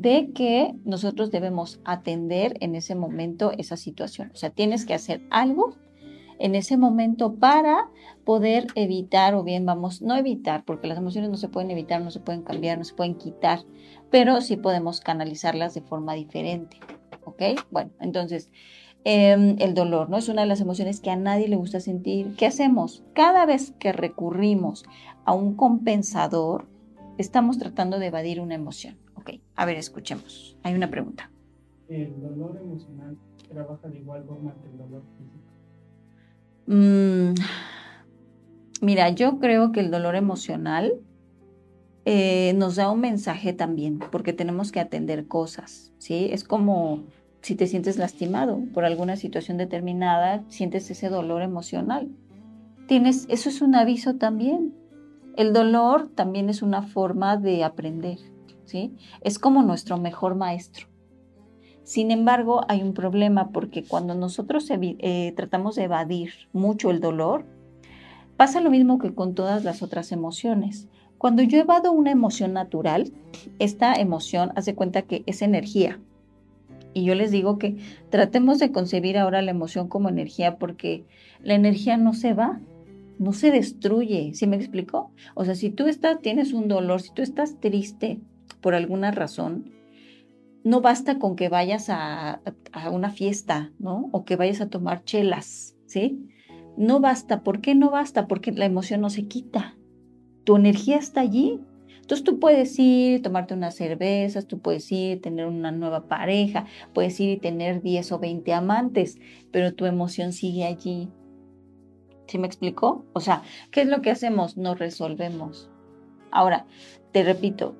de 0.00 0.30
que 0.32 0.74
nosotros 0.84 1.30
debemos 1.30 1.80
atender 1.84 2.54
en 2.60 2.74
ese 2.74 2.94
momento 2.94 3.52
esa 3.58 3.76
situación. 3.76 4.30
O 4.32 4.36
sea, 4.36 4.50
tienes 4.50 4.86
que 4.86 4.94
hacer 4.94 5.22
algo 5.30 5.74
en 6.38 6.54
ese 6.54 6.76
momento 6.76 7.34
para 7.34 7.90
poder 8.24 8.68
evitar 8.76 9.34
o 9.34 9.42
bien 9.42 9.66
vamos, 9.66 10.02
no 10.02 10.16
evitar, 10.16 10.64
porque 10.64 10.86
las 10.86 10.98
emociones 10.98 11.30
no 11.30 11.36
se 11.36 11.48
pueden 11.48 11.70
evitar, 11.72 12.00
no 12.00 12.12
se 12.12 12.20
pueden 12.20 12.42
cambiar, 12.42 12.78
no 12.78 12.84
se 12.84 12.94
pueden 12.94 13.16
quitar, 13.16 13.64
pero 14.10 14.40
sí 14.40 14.56
podemos 14.56 15.00
canalizarlas 15.00 15.74
de 15.74 15.80
forma 15.80 16.14
diferente. 16.14 16.78
¿Ok? 17.24 17.42
Bueno, 17.70 17.90
entonces, 18.00 18.50
em, 19.04 19.56
el 19.58 19.74
dolor, 19.74 20.08
¿no? 20.08 20.16
Es 20.16 20.28
una 20.28 20.42
de 20.42 20.48
las 20.48 20.60
emociones 20.60 21.00
que 21.00 21.10
a 21.10 21.16
nadie 21.16 21.48
le 21.48 21.56
gusta 21.56 21.80
sentir. 21.80 22.36
¿Qué 22.36 22.46
hacemos? 22.46 23.02
Cada 23.14 23.46
vez 23.46 23.72
que 23.80 23.92
recurrimos 23.92 24.84
a 25.24 25.34
un 25.34 25.56
compensador, 25.56 26.68
estamos 27.18 27.58
tratando 27.58 27.98
de 27.98 28.06
evadir 28.06 28.40
una 28.40 28.54
emoción. 28.54 28.96
A 29.56 29.64
ver, 29.64 29.76
escuchemos. 29.76 30.56
Hay 30.62 30.74
una 30.74 30.90
pregunta. 30.90 31.30
¿El 31.88 32.20
dolor 32.20 32.58
emocional 32.60 33.16
trabaja 33.48 33.88
de 33.88 33.98
igual 33.98 34.24
forma 34.24 34.54
que 34.60 34.68
el 34.68 34.78
dolor 34.78 35.02
físico? 35.16 35.38
Mm, 36.66 37.34
Mira, 38.80 39.10
yo 39.10 39.38
creo 39.40 39.72
que 39.72 39.80
el 39.80 39.90
dolor 39.90 40.14
emocional 40.14 40.92
eh, 42.04 42.52
nos 42.56 42.76
da 42.76 42.90
un 42.90 43.00
mensaje 43.00 43.52
también, 43.52 43.98
porque 44.12 44.32
tenemos 44.32 44.70
que 44.70 44.80
atender 44.80 45.26
cosas, 45.26 45.92
¿sí? 45.98 46.28
Es 46.30 46.44
como 46.44 47.02
si 47.42 47.56
te 47.56 47.66
sientes 47.66 47.98
lastimado 47.98 48.60
por 48.72 48.84
alguna 48.84 49.16
situación 49.16 49.56
determinada, 49.56 50.44
sientes 50.48 50.90
ese 50.90 51.08
dolor 51.08 51.42
emocional. 51.42 52.08
Tienes, 52.86 53.26
eso 53.28 53.48
es 53.48 53.60
un 53.62 53.74
aviso 53.74 54.14
también. 54.14 54.74
El 55.36 55.52
dolor 55.52 56.08
también 56.14 56.48
es 56.48 56.62
una 56.62 56.82
forma 56.82 57.36
de 57.36 57.64
aprender, 57.64 58.18
Es 59.20 59.38
como 59.38 59.62
nuestro 59.62 59.98
mejor 59.98 60.34
maestro. 60.34 60.88
Sin 61.84 62.10
embargo, 62.10 62.66
hay 62.68 62.82
un 62.82 62.92
problema 62.92 63.48
porque 63.50 63.82
cuando 63.82 64.14
nosotros 64.14 64.68
eh, 64.70 65.32
tratamos 65.36 65.76
de 65.76 65.84
evadir 65.84 66.32
mucho 66.52 66.90
el 66.90 67.00
dolor, 67.00 67.46
pasa 68.36 68.60
lo 68.60 68.70
mismo 68.70 68.98
que 68.98 69.14
con 69.14 69.34
todas 69.34 69.64
las 69.64 69.82
otras 69.82 70.12
emociones. 70.12 70.88
Cuando 71.16 71.42
yo 71.42 71.58
evado 71.58 71.90
una 71.92 72.10
emoción 72.10 72.52
natural, 72.52 73.10
esta 73.58 73.94
emoción 73.94 74.52
hace 74.54 74.74
cuenta 74.74 75.02
que 75.02 75.22
es 75.24 75.40
energía. 75.40 75.98
Y 76.92 77.04
yo 77.04 77.14
les 77.14 77.30
digo 77.30 77.58
que 77.58 77.78
tratemos 78.10 78.58
de 78.58 78.70
concebir 78.70 79.16
ahora 79.16 79.40
la 79.40 79.50
emoción 79.50 79.88
como 79.88 80.08
energía 80.08 80.58
porque 80.58 81.04
la 81.42 81.54
energía 81.54 81.96
no 81.96 82.12
se 82.12 82.34
va, 82.34 82.60
no 83.18 83.32
se 83.32 83.50
destruye, 83.50 84.32
¿sí 84.34 84.46
me 84.46 84.56
explico? 84.56 85.10
O 85.34 85.44
sea, 85.44 85.54
si 85.54 85.70
tú 85.70 85.86
estás, 85.86 86.20
tienes 86.20 86.52
un 86.52 86.68
dolor, 86.68 87.00
si 87.00 87.12
tú 87.12 87.22
estás 87.22 87.58
triste 87.60 88.20
por 88.60 88.74
alguna 88.74 89.10
razón, 89.10 89.72
no 90.64 90.80
basta 90.80 91.18
con 91.18 91.36
que 91.36 91.48
vayas 91.48 91.88
a, 91.88 92.40
a 92.72 92.90
una 92.90 93.10
fiesta, 93.10 93.72
¿no? 93.78 94.08
O 94.12 94.24
que 94.24 94.36
vayas 94.36 94.60
a 94.60 94.68
tomar 94.68 95.04
chelas, 95.04 95.76
¿sí? 95.86 96.28
No 96.76 97.00
basta. 97.00 97.42
¿Por 97.42 97.60
qué 97.60 97.74
no 97.74 97.90
basta? 97.90 98.28
Porque 98.28 98.52
la 98.52 98.64
emoción 98.64 99.00
no 99.00 99.10
se 99.10 99.26
quita. 99.26 99.76
Tu 100.44 100.56
energía 100.56 100.96
está 100.96 101.20
allí. 101.20 101.60
Entonces 102.08 102.24
tú 102.24 102.38
puedes 102.38 102.78
ir, 102.78 103.20
tomarte 103.20 103.52
unas 103.52 103.74
cervezas, 103.74 104.46
tú 104.46 104.60
puedes 104.60 104.90
ir, 104.90 105.20
tener 105.20 105.44
una 105.44 105.72
nueva 105.72 106.08
pareja, 106.08 106.64
puedes 106.94 107.20
ir 107.20 107.28
y 107.28 107.36
tener 107.36 107.82
10 107.82 108.12
o 108.12 108.18
20 108.18 108.54
amantes, 108.54 109.18
pero 109.50 109.74
tu 109.74 109.84
emoción 109.84 110.32
sigue 110.32 110.64
allí. 110.64 111.10
¿Sí 112.26 112.38
me 112.38 112.46
explicó? 112.46 113.04
O 113.12 113.20
sea, 113.20 113.42
¿qué 113.70 113.82
es 113.82 113.88
lo 113.88 114.00
que 114.00 114.10
hacemos? 114.10 114.56
Nos 114.56 114.78
resolvemos. 114.78 115.70
Ahora, 116.30 116.66
te 117.12 117.24
repito, 117.24 117.76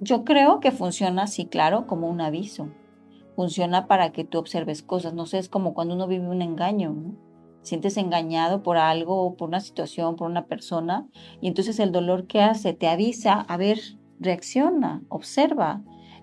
yo 0.00 0.24
creo 0.24 0.60
que 0.60 0.72
funciona 0.72 1.24
así, 1.24 1.46
claro, 1.46 1.86
como 1.86 2.08
un 2.08 2.20
aviso. 2.20 2.68
Funciona 3.36 3.86
para 3.86 4.12
que 4.12 4.24
tú 4.24 4.38
observes 4.38 4.82
cosas. 4.82 5.14
No 5.14 5.26
sé, 5.26 5.38
es 5.38 5.48
como 5.48 5.74
cuando 5.74 5.94
uno 5.94 6.06
vive 6.06 6.28
un 6.28 6.42
engaño, 6.42 6.92
¿no? 6.92 7.30
sientes 7.62 7.96
engañado 7.96 8.62
por 8.62 8.76
algo, 8.76 9.36
por 9.36 9.48
una 9.48 9.60
situación, 9.60 10.16
por 10.16 10.30
una 10.30 10.46
persona, 10.46 11.06
y 11.40 11.48
entonces 11.48 11.78
el 11.78 11.92
dolor 11.92 12.26
que 12.26 12.40
hace 12.40 12.72
te 12.72 12.88
avisa, 12.88 13.40
a 13.40 13.56
ver, 13.56 13.78
reacciona, 14.18 15.02
observa. 15.08 15.82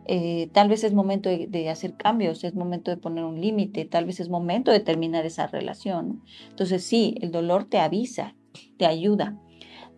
Eh, 0.09 0.49
tal 0.53 0.69
vez 0.69 0.85
es 0.85 0.93
momento 0.93 1.29
de, 1.29 1.69
hacer 1.69 1.95
cambios, 1.97 2.43
es 2.45 2.55
momento 2.55 2.91
de 2.91 2.97
poner 2.97 3.25
un 3.25 3.41
límite, 3.41 3.83
tal 3.83 4.05
vez 4.05 4.21
es 4.21 4.29
momento 4.29 4.71
de 4.71 4.79
terminar 4.79 5.25
esa 5.25 5.47
relación. 5.47 6.23
Entonces 6.49 6.83
sí, 6.83 7.15
el 7.21 7.31
dolor 7.31 7.65
te 7.65 7.79
avisa, 7.79 8.35
te 8.77 8.85
ayuda. 8.85 9.37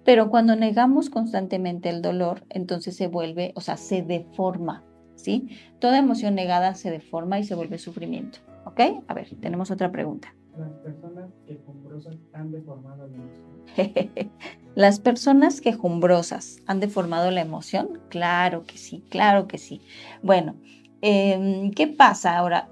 Pero 0.06 0.30
cuando 0.30 0.56
negamos 0.56 1.10
constantemente 1.10 1.90
el 1.90 2.02
dolor, 2.02 2.46
entonces 2.50 2.96
se 2.96 3.08
vuelve, 3.08 3.54
o 3.56 3.62
sea, 3.62 3.78
se 3.78 4.02
deforma, 4.02 4.84
¿sí? 5.16 5.50
Toda 5.80 5.98
emoción 5.98 6.36
negada 6.36 6.74
se 6.76 6.90
deforma 6.92 7.40
y 7.40 7.44
se 7.44 7.56
vuelve 7.56 7.78
sufrimiento, 7.78 8.40
¿ok? 8.66 9.04
A 9.08 9.14
ver, 9.14 9.30
tenemos 9.42 9.72
otra 9.72 9.92
pregunta 9.92 10.34
las 10.60 10.72
personas 10.84 11.32
quejumbrosas 11.46 12.18
han 12.34 12.52
deformado 12.52 13.08
la 13.08 13.16
emoción? 13.16 14.32
las 14.76 15.00
personas 15.00 15.62
quejumbrosas 15.62 16.58
han 16.68 16.80
deformado 16.80 17.32
la 17.32 17.42
emoción. 17.42 18.02
Claro 18.10 18.66
que 18.66 18.78
sí, 18.78 19.04
claro 19.10 19.48
que 19.48 19.58
sí. 19.58 19.82
Bueno, 20.22 20.56
em, 21.02 21.72
¿qué 21.72 21.88
pasa 21.88 22.38
ahora? 22.38 22.70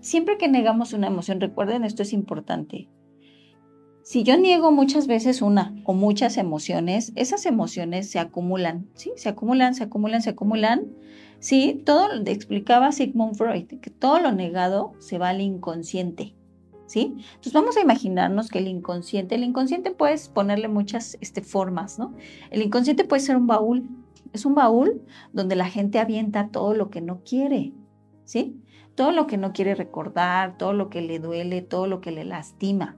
Siempre 0.00 0.38
que 0.38 0.48
negamos 0.48 0.92
una 0.92 1.06
emoción, 1.06 1.40
recuerden, 1.40 1.84
esto 1.84 2.02
es 2.02 2.12
importante. 2.12 2.88
Si 4.10 4.24
yo 4.24 4.36
niego 4.36 4.72
muchas 4.72 5.06
veces 5.06 5.40
una 5.40 5.72
o 5.84 5.94
muchas 5.94 6.36
emociones, 6.36 7.12
esas 7.14 7.46
emociones 7.46 8.10
se 8.10 8.18
acumulan, 8.18 8.88
¿sí? 8.94 9.12
Se 9.14 9.28
acumulan, 9.28 9.76
se 9.76 9.84
acumulan, 9.84 10.20
se 10.20 10.30
acumulan. 10.30 10.88
Sí, 11.38 11.80
todo 11.86 12.08
lo 12.08 12.28
explicaba 12.28 12.90
Sigmund 12.90 13.36
Freud, 13.36 13.68
que 13.80 13.90
todo 13.90 14.18
lo 14.18 14.32
negado 14.32 14.94
se 14.98 15.18
va 15.18 15.28
al 15.28 15.40
inconsciente. 15.40 16.34
¿sí? 16.86 17.14
Entonces 17.34 17.52
vamos 17.52 17.76
a 17.76 17.82
imaginarnos 17.82 18.48
que 18.48 18.58
el 18.58 18.66
inconsciente, 18.66 19.36
el 19.36 19.44
inconsciente 19.44 19.92
puedes 19.92 20.28
ponerle 20.28 20.66
muchas 20.66 21.16
este, 21.20 21.40
formas, 21.40 22.00
¿no? 22.00 22.12
El 22.50 22.62
inconsciente 22.62 23.04
puede 23.04 23.22
ser 23.22 23.36
un 23.36 23.46
baúl, 23.46 23.88
es 24.32 24.44
un 24.44 24.56
baúl 24.56 25.02
donde 25.32 25.54
la 25.54 25.66
gente 25.66 26.00
avienta 26.00 26.48
todo 26.48 26.74
lo 26.74 26.90
que 26.90 27.00
no 27.00 27.22
quiere, 27.22 27.74
¿sí? 28.24 28.60
Todo 28.96 29.12
lo 29.12 29.28
que 29.28 29.36
no 29.36 29.52
quiere 29.52 29.76
recordar, 29.76 30.58
todo 30.58 30.72
lo 30.72 30.90
que 30.90 31.00
le 31.00 31.20
duele, 31.20 31.62
todo 31.62 31.86
lo 31.86 32.00
que 32.00 32.10
le 32.10 32.24
lastima. 32.24 32.96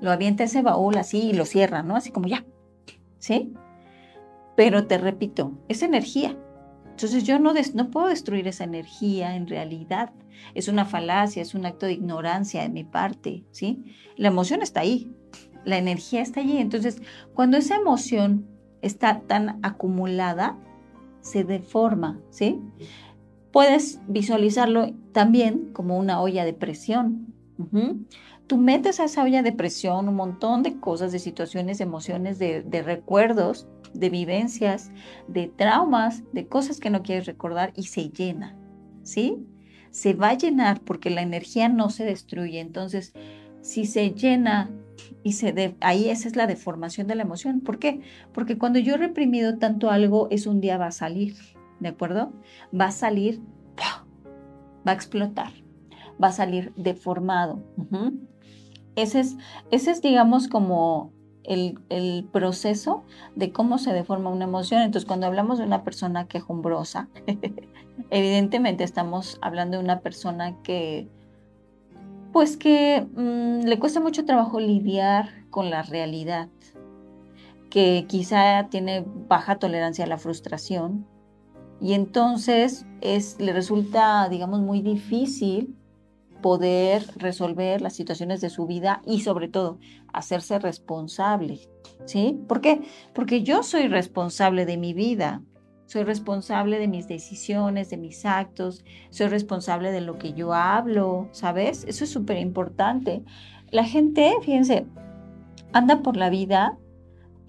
Lo 0.00 0.10
avienta 0.10 0.44
ese 0.44 0.62
baúl 0.62 0.96
así 0.96 1.30
y 1.30 1.32
lo 1.32 1.44
cierra, 1.44 1.82
¿no? 1.82 1.96
Así 1.96 2.10
como 2.10 2.28
ya, 2.28 2.44
¿sí? 3.18 3.52
Pero 4.56 4.86
te 4.86 4.98
repito, 4.98 5.52
es 5.68 5.82
energía. 5.82 6.36
Entonces 6.90 7.24
yo 7.24 7.38
no, 7.38 7.52
no 7.74 7.90
puedo 7.90 8.08
destruir 8.08 8.46
esa 8.48 8.64
energía 8.64 9.34
en 9.34 9.46
realidad. 9.46 10.12
Es 10.54 10.68
una 10.68 10.84
falacia, 10.84 11.42
es 11.42 11.54
un 11.54 11.66
acto 11.66 11.86
de 11.86 11.92
ignorancia 11.92 12.62
de 12.62 12.68
mi 12.68 12.84
parte, 12.84 13.44
¿sí? 13.50 13.84
La 14.16 14.28
emoción 14.28 14.62
está 14.62 14.80
ahí, 14.80 15.10
la 15.64 15.78
energía 15.78 16.20
está 16.20 16.40
allí. 16.40 16.58
Entonces, 16.58 17.00
cuando 17.34 17.56
esa 17.56 17.76
emoción 17.76 18.46
está 18.82 19.20
tan 19.20 19.58
acumulada, 19.62 20.58
se 21.20 21.44
deforma, 21.44 22.20
¿sí? 22.30 22.60
Puedes 23.52 24.00
visualizarlo 24.08 24.92
también 25.12 25.72
como 25.72 25.98
una 25.98 26.20
olla 26.20 26.44
de 26.44 26.52
presión. 26.52 27.34
Tú 28.52 28.58
metes 28.58 29.00
a 29.00 29.04
esa 29.04 29.24
olla 29.24 29.42
de 29.42 29.52
presión 29.52 30.10
un 30.10 30.14
montón 30.14 30.62
de 30.62 30.78
cosas, 30.78 31.10
de 31.10 31.18
situaciones, 31.18 31.80
emociones, 31.80 32.38
de, 32.38 32.60
de 32.60 32.82
recuerdos, 32.82 33.66
de 33.94 34.10
vivencias, 34.10 34.90
de 35.26 35.46
traumas, 35.48 36.22
de 36.34 36.46
cosas 36.48 36.78
que 36.78 36.90
no 36.90 37.02
quieres 37.02 37.24
recordar 37.24 37.72
y 37.76 37.84
se 37.84 38.10
llena, 38.10 38.54
¿sí? 39.04 39.38
Se 39.90 40.12
va 40.12 40.28
a 40.28 40.36
llenar 40.36 40.82
porque 40.82 41.08
la 41.08 41.22
energía 41.22 41.70
no 41.70 41.88
se 41.88 42.04
destruye. 42.04 42.60
Entonces, 42.60 43.14
si 43.62 43.86
se 43.86 44.10
llena 44.10 44.70
y 45.22 45.32
se 45.32 45.54
de, 45.54 45.74
ahí 45.80 46.10
esa 46.10 46.28
es 46.28 46.36
la 46.36 46.46
deformación 46.46 47.06
de 47.06 47.14
la 47.14 47.22
emoción. 47.22 47.62
¿Por 47.62 47.78
qué? 47.78 48.02
Porque 48.34 48.58
cuando 48.58 48.78
yo 48.80 48.96
he 48.96 48.98
reprimido 48.98 49.56
tanto 49.56 49.90
algo, 49.90 50.28
es 50.30 50.46
un 50.46 50.60
día 50.60 50.76
va 50.76 50.88
a 50.88 50.92
salir, 50.92 51.36
¿de 51.80 51.88
acuerdo? 51.88 52.34
Va 52.78 52.88
a 52.88 52.92
salir, 52.92 53.40
va 54.86 54.92
a 54.92 54.94
explotar, 54.94 55.54
va 56.22 56.28
a 56.28 56.32
salir 56.32 56.74
deformado. 56.76 57.64
Ese 58.96 59.20
es, 59.20 59.36
ese 59.70 59.90
es, 59.90 60.02
digamos, 60.02 60.48
como 60.48 61.12
el, 61.44 62.28
proceso 62.32 63.02
de 63.34 63.52
cómo 63.52 63.78
se 63.78 63.92
deforma 63.92 64.30
una 64.30 64.44
emoción. 64.44 64.82
Entonces, 64.82 65.06
cuando 65.06 65.26
hablamos 65.26 65.58
de 65.58 65.64
una 65.64 65.84
persona 65.84 66.26
quejumbrosa, 66.26 67.08
evidentemente 68.10 68.84
estamos 68.84 69.38
hablando 69.40 69.78
de 69.78 69.84
una 69.84 70.00
persona 70.00 70.56
que, 70.62 71.08
pues 72.32 72.56
que 72.56 73.06
mm, 73.14 73.66
le 73.66 73.78
cuesta 73.78 74.00
mucho 74.00 74.24
trabajo 74.24 74.60
lidiar 74.60 75.30
con 75.50 75.70
la 75.70 75.82
realidad, 75.82 76.48
que 77.70 78.04
quizá 78.08 78.68
tiene 78.70 79.04
baja 79.28 79.58
tolerancia 79.58 80.04
a 80.04 80.08
la 80.08 80.18
frustración 80.18 81.06
y 81.80 81.94
entonces 81.94 82.86
es, 83.00 83.40
le 83.40 83.52
resulta, 83.52 84.28
digamos, 84.28 84.60
muy 84.60 84.82
difícil 84.82 85.76
poder 86.42 87.04
resolver 87.16 87.80
las 87.80 87.94
situaciones 87.94 88.40
de 88.40 88.50
su 88.50 88.66
vida 88.66 89.00
y 89.06 89.20
sobre 89.20 89.48
todo 89.48 89.78
hacerse 90.12 90.58
responsable. 90.58 91.60
¿Sí? 92.04 92.38
¿Por 92.48 92.60
qué? 92.60 92.82
Porque 93.14 93.42
yo 93.42 93.62
soy 93.62 93.86
responsable 93.86 94.66
de 94.66 94.76
mi 94.76 94.92
vida, 94.92 95.40
soy 95.86 96.04
responsable 96.04 96.78
de 96.78 96.88
mis 96.88 97.06
decisiones, 97.06 97.90
de 97.90 97.96
mis 97.96 98.24
actos, 98.24 98.84
soy 99.10 99.28
responsable 99.28 99.92
de 99.92 100.00
lo 100.00 100.18
que 100.18 100.32
yo 100.32 100.52
hablo, 100.52 101.28
¿sabes? 101.32 101.84
Eso 101.86 102.04
es 102.04 102.10
súper 102.10 102.38
importante. 102.38 103.22
La 103.70 103.84
gente, 103.84 104.34
fíjense, 104.42 104.86
anda 105.72 106.02
por 106.02 106.16
la 106.16 106.30
vida 106.30 106.76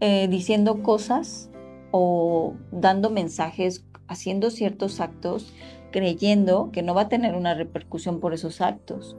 eh, 0.01 0.27
diciendo 0.27 0.83
cosas 0.83 1.49
o 1.91 2.55
dando 2.71 3.09
mensajes, 3.09 3.85
haciendo 4.07 4.49
ciertos 4.49 4.99
actos 4.99 5.53
creyendo 5.93 6.71
que 6.73 6.81
no 6.81 6.93
va 6.93 7.03
a 7.03 7.09
tener 7.09 7.35
una 7.35 7.53
repercusión 7.53 8.19
por 8.19 8.33
esos 8.33 8.59
actos. 8.59 9.15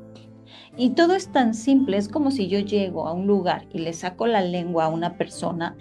Y 0.76 0.90
todo 0.90 1.14
es 1.14 1.28
tan 1.28 1.54
simple, 1.54 1.96
es 1.96 2.08
como 2.08 2.32
si 2.32 2.48
yo 2.48 2.58
llego 2.58 3.06
a 3.06 3.12
un 3.12 3.26
lugar 3.26 3.66
y 3.72 3.78
le 3.78 3.92
saco 3.92 4.26
la 4.26 4.42
lengua 4.42 4.86
a 4.86 4.88
una 4.88 5.16
persona, 5.16 5.76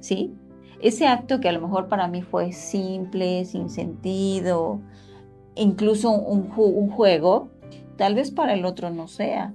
¿sí? 0.00 0.34
Ese 0.80 1.06
acto 1.06 1.40
que 1.40 1.50
a 1.50 1.52
lo 1.52 1.60
mejor 1.60 1.88
para 1.88 2.08
mí 2.08 2.22
fue 2.22 2.52
simple, 2.52 3.44
sin 3.44 3.68
sentido, 3.68 4.80
incluso 5.54 6.10
un, 6.10 6.50
un 6.56 6.90
juego, 6.90 7.50
tal 7.96 8.14
vez 8.14 8.30
para 8.30 8.54
el 8.54 8.64
otro 8.64 8.88
no 8.90 9.08
sea. 9.08 9.54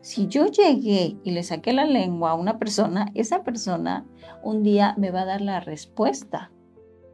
Si 0.00 0.28
yo 0.28 0.46
llegué 0.46 1.16
y 1.24 1.32
le 1.32 1.42
saqué 1.42 1.72
la 1.72 1.86
lengua 1.86 2.30
a 2.30 2.34
una 2.34 2.58
persona, 2.58 3.10
esa 3.14 3.42
persona 3.42 4.06
un 4.44 4.62
día 4.62 4.94
me 4.96 5.10
va 5.10 5.22
a 5.22 5.26
dar 5.26 5.40
la 5.40 5.58
respuesta, 5.58 6.52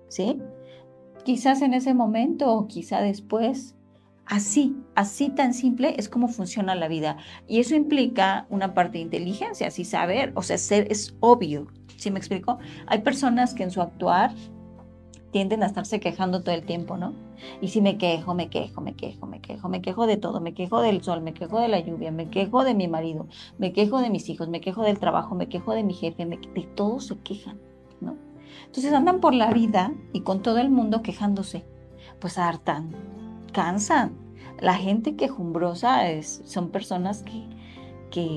¿sí? 0.09 0.39
Quizás 1.25 1.63
en 1.63 1.75
ese 1.75 1.95
momento 1.95 2.53
o 2.53 2.67
quizá 2.67 3.01
después. 3.01 3.77
Así, 4.27 4.77
así 4.95 5.29
tan 5.29 5.55
simple 5.55 5.97
es 5.99 6.09
como 6.09 6.29
funciona 6.29 6.77
la 6.77 6.87
vida. 6.87 7.17
Y 7.49 7.59
eso 7.59 7.75
implica 7.75 8.47
una 8.49 8.75
parte 8.75 8.99
de 8.99 9.03
inteligencia, 9.03 9.67
así 9.67 9.85
saber, 9.85 10.31
o 10.37 10.43
sea, 10.43 10.57
ser, 10.57 10.87
es 10.89 11.17
obvio. 11.19 11.67
¿Sí 11.97 12.13
me 12.13 12.21
explico? 12.21 12.59
Hay 12.87 13.01
personas 13.01 13.55
que 13.55 13.65
en 13.65 13.73
su 13.73 13.83
actuar 13.83 14.33
tienden 15.33 15.63
a 15.63 15.67
estarse 15.67 16.01
quejando 16.01 16.43
todo 16.43 16.55
el 16.55 16.65
tiempo, 16.65 16.97
¿no? 16.97 17.13
Y 17.61 17.69
si 17.69 17.81
me 17.81 17.99
quejo, 17.99 18.35
me 18.35 18.49
quejo, 18.49 18.81
me 18.81 18.95
quejo, 18.95 19.27
me 19.27 19.41
quejo, 19.41 19.69
me 19.69 19.83
quejo 19.83 20.07
de 20.07 20.17
todo, 20.17 20.41
me 20.41 20.55
quejo 20.55 20.81
del 20.81 21.03
sol, 21.03 21.23
me 21.23 21.33
quejo 21.33 21.61
de 21.61 21.69
la 21.69 21.81
lluvia, 21.81 22.11
me 22.11 22.29
quejo 22.29 22.65
de 22.65 22.75
mi 22.75 22.89
marido, 22.89 23.27
me 23.59 23.73
quejo 23.73 24.01
de 24.01 24.11
mis 24.11 24.29
hijos, 24.29 24.49
me 24.49 24.61
quejo 24.61 24.83
del 24.83 24.99
trabajo, 24.99 25.35
me 25.35 25.49
quejo 25.49 25.73
de 25.73 25.85
mi 25.85 25.95
jefe, 25.95 26.27
me, 26.27 26.37
de 26.37 26.69
todos 26.75 27.07
se 27.07 27.19
quejan. 27.19 27.59
Entonces 28.67 28.93
andan 28.93 29.21
por 29.21 29.35
la 29.35 29.53
vida 29.53 29.93
y 30.13 30.23
con 30.23 30.43
todo 30.43 30.59
el 30.59 30.71
mundo 30.71 31.03
quejándose. 31.03 31.65
Pues 32.21 32.39
hartan, 32.39 32.95
cansan. 33.53 34.17
La 34.61 34.75
gente 34.75 35.17
quejumbrosa 35.17 36.09
es, 36.09 36.43
son 36.45 36.71
personas 36.71 37.23
que, 37.23 37.49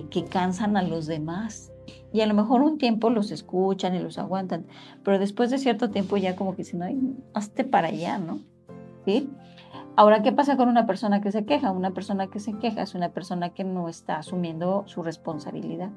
que, 0.10 0.26
cansan 0.26 0.78
a 0.78 0.84
los 0.84 1.06
demás. 1.06 1.72
Y 2.14 2.22
a 2.22 2.28
lo 2.28 2.34
mejor 2.34 2.62
un 2.62 2.78
tiempo 2.78 3.10
los 3.10 3.32
escuchan 3.32 3.96
y 3.96 4.00
los 4.00 4.18
aguantan, 4.18 4.66
pero 5.04 5.20
después 5.20 5.50
de 5.50 5.58
cierto 5.58 5.90
tiempo 5.90 6.16
ya 6.16 6.36
como 6.36 6.52
que 6.52 6.64
dicen, 6.64 6.84
ay, 6.84 7.18
hazte 7.34 7.64
para 7.64 7.90
allá, 7.90 8.18
¿no? 8.20 8.40
¿Sí? 9.06 9.30
Ahora, 9.96 10.24
¿qué 10.24 10.32
pasa 10.32 10.56
con 10.58 10.70
una 10.70 10.86
persona 10.86 11.22
que 11.22 11.32
se 11.32 11.46
queja? 11.46 11.72
Una 11.72 11.92
persona 11.92 12.28
que 12.28 12.40
se 12.40 12.54
queja 12.54 12.82
es 12.82 12.96
una 12.96 13.10
persona 13.10 13.50
que 13.50 13.64
no 13.64 13.90
está 13.90 14.18
asumiendo 14.18 14.84
su 14.88 15.04
responsabilidad. 15.04 15.92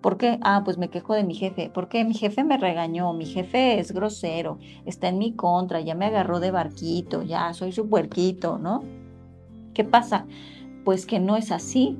¿Por 0.00 0.16
qué? 0.16 0.38
Ah, 0.42 0.62
pues 0.64 0.78
me 0.78 0.88
quejo 0.88 1.14
de 1.14 1.24
mi 1.24 1.34
jefe. 1.34 1.68
¿Por 1.68 1.88
qué? 1.88 2.04
Mi 2.04 2.14
jefe 2.14 2.42
me 2.42 2.56
regañó, 2.56 3.12
mi 3.12 3.26
jefe 3.26 3.78
es 3.78 3.92
grosero, 3.92 4.58
está 4.86 5.08
en 5.08 5.18
mi 5.18 5.32
contra, 5.32 5.80
ya 5.80 5.94
me 5.94 6.06
agarró 6.06 6.40
de 6.40 6.50
barquito, 6.50 7.22
ya 7.22 7.52
soy 7.52 7.72
su 7.72 7.88
puerquito, 7.88 8.58
¿no? 8.58 8.82
¿Qué 9.74 9.84
pasa? 9.84 10.26
Pues 10.84 11.04
que 11.04 11.20
no 11.20 11.36
es 11.36 11.52
así. 11.52 11.98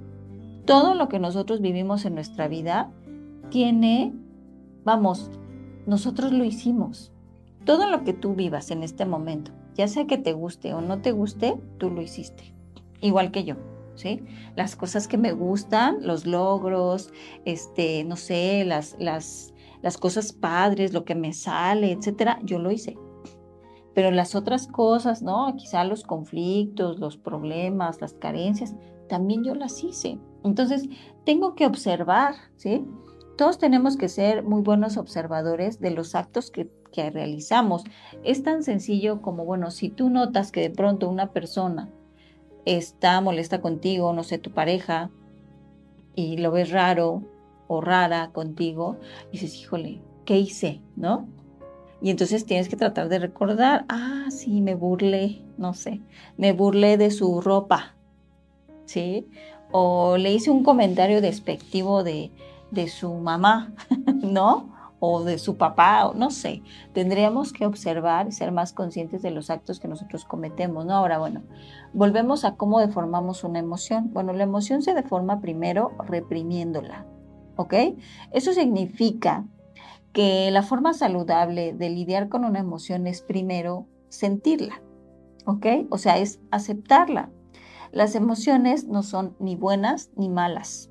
Todo 0.65 0.95
lo 0.95 1.09
que 1.09 1.19
nosotros 1.19 1.61
vivimos 1.61 2.05
en 2.05 2.15
nuestra 2.15 2.49
vida 2.49 2.91
tiene, 3.51 4.15
vamos, 4.85 5.31
nosotros 5.87 6.33
lo 6.33 6.45
hicimos. 6.45 7.13
Todo 7.67 7.91
lo 7.91 8.05
que 8.05 8.15
tú 8.15 8.35
vivas 8.35 8.71
en 8.71 8.83
este 8.83 9.05
momento, 9.05 9.53
ya 9.75 9.89
sea 9.89 10.07
que 10.07 10.17
te 10.17 10.33
guste 10.33 10.73
o 10.73 10.81
no 10.81 11.03
te 11.03 11.13
guste, 11.13 11.61
tú 11.79 11.91
lo 11.91 12.01
hiciste. 12.01 12.55
Igual 13.03 13.31
que 13.31 13.45
yo, 13.45 13.57
¿sí? 13.95 14.23
Las 14.57 14.77
cosas 14.77 15.09
que 15.09 15.19
me 15.19 15.33
gustan, 15.33 15.99
los 16.01 16.27
logros, 16.27 17.13
este, 17.45 18.05
no 18.05 18.17
sé, 18.17 18.65
las, 18.65 18.97
las, 18.99 19.55
las 19.83 19.99
cosas 19.99 20.33
padres, 20.33 20.93
lo 20.93 21.05
que 21.05 21.15
me 21.15 21.33
sale, 21.33 21.93
etcétera, 21.93 22.39
yo 22.43 22.59
lo 22.59 22.71
hice. 22.71 22.97
Pero 23.95 24.11
las 24.11 24.35
otras 24.35 24.67
cosas, 24.67 25.23
¿no? 25.23 25.55
Quizá 25.57 25.85
los 25.85 26.05
conflictos, 26.05 27.01
los 27.01 27.17
problemas, 27.17 28.01
las 28.01 28.15
carencias, 28.15 28.75
también 29.09 29.43
yo 29.45 29.55
las 29.55 29.83
hice. 29.83 30.19
Entonces, 30.45 30.89
tengo 31.25 31.55
que 31.55 31.67
observar, 31.67 32.35
¿sí? 32.57 32.87
Todos 33.37 33.59
tenemos 33.59 33.97
que 33.97 34.09
ser 34.09 34.43
muy 34.43 34.63
buenos 34.63 34.97
observadores 34.97 35.81
de 35.81 35.91
los 35.91 36.15
actos 36.15 36.51
que, 36.51 36.71
realizamos. 36.93 37.85
Es 38.25 38.43
tan 38.43 38.65
sencillo 38.65 39.23
como, 39.23 39.45
bueno, 39.45 39.71
si 39.71 39.91
tú 39.91 40.11
notas 40.11 40.51
que 40.51 40.61
de 40.61 40.71
pronto 40.71 41.09
una 41.09 41.33
persona 41.33 41.89
está 42.65 43.21
molesta 43.21 43.61
contigo, 43.61 44.13
no 44.13 44.23
sé, 44.23 44.39
tu 44.39 44.51
pareja, 44.51 45.11
y 46.15 46.37
lo 46.37 46.51
ves 46.51 46.71
raro 46.71 47.23
o 47.69 47.81
rara 47.81 48.31
contigo, 48.33 48.97
dices, 49.33 49.57
híjole, 49.57 50.01
¿qué 50.25 50.39
hice? 50.39 50.81
¿No? 50.97 51.29
Y 52.03 52.11
entonces 52.11 52.47
tienes 52.47 52.69
que 52.69 52.77
tratar 52.77 53.09
de 53.09 53.19
recordar, 53.19 53.85
ah, 53.89 54.27
sí, 54.31 54.61
me 54.61 54.75
burlé, 54.75 55.43
no 55.59 55.75
sé, 55.75 56.01
me 56.37 56.53
burlé 56.53 56.97
de 56.97 57.11
su 57.11 57.41
ropa, 57.41 57.95
¿sí? 58.87 59.29
O 59.71 60.17
le 60.17 60.33
hice 60.33 60.51
un 60.51 60.65
comentario 60.65 61.21
despectivo 61.21 62.03
de, 62.03 62.31
de 62.71 62.89
su 62.89 63.13
mamá, 63.15 63.75
¿no? 64.23 64.80
O 65.01 65.25
de 65.25 65.39
su 65.39 65.57
papá, 65.57 66.07
o 66.07 66.15
no 66.15 66.31
sé. 66.31 66.63
Tendríamos 66.93 67.53
que 67.53 67.67
observar 67.67 68.29
y 68.29 68.33
ser 68.33 68.53
más 68.53 68.73
conscientes 68.73 69.23
de 69.23 69.31
los 69.31 69.51
actos 69.51 69.81
que 69.81 69.89
nosotros 69.89 70.25
cometemos, 70.25 70.85
¿no? 70.85 70.95
Ahora, 70.95 71.19
bueno, 71.19 71.43
volvemos 71.95 72.45
a 72.45 72.57
cómo 72.57 72.81
deformamos 72.81 73.43
una 73.43 73.59
emoción. 73.59 74.13
Bueno, 74.13 74.33
la 74.35 74.45
emoción 74.45 74.83
se 74.83 74.95
deforma 74.95 75.41
primero 75.41 75.93
reprimiéndola, 76.07 77.07
¿ok? 77.57 77.75
Eso 78.31 78.53
significa 78.53 79.47
que 80.13 80.51
la 80.51 80.63
forma 80.63 80.93
saludable 80.93 81.73
de 81.73 81.91
lidiar 81.91 82.29
con 82.29 82.45
una 82.45 82.59
emoción 82.59 83.07
es 83.07 83.23
primero 83.23 83.87
sentirla, 84.09 84.83
¿ok? 85.47 85.67
O 85.91 85.99
sea, 85.99 86.19
es 86.19 86.41
aceptarla. 86.51 87.31
Las 87.93 88.15
emociones 88.15 88.87
no 88.87 89.03
son 89.03 89.35
ni 89.39 89.57
buenas 89.57 90.11
ni 90.17 90.29
malas, 90.29 90.90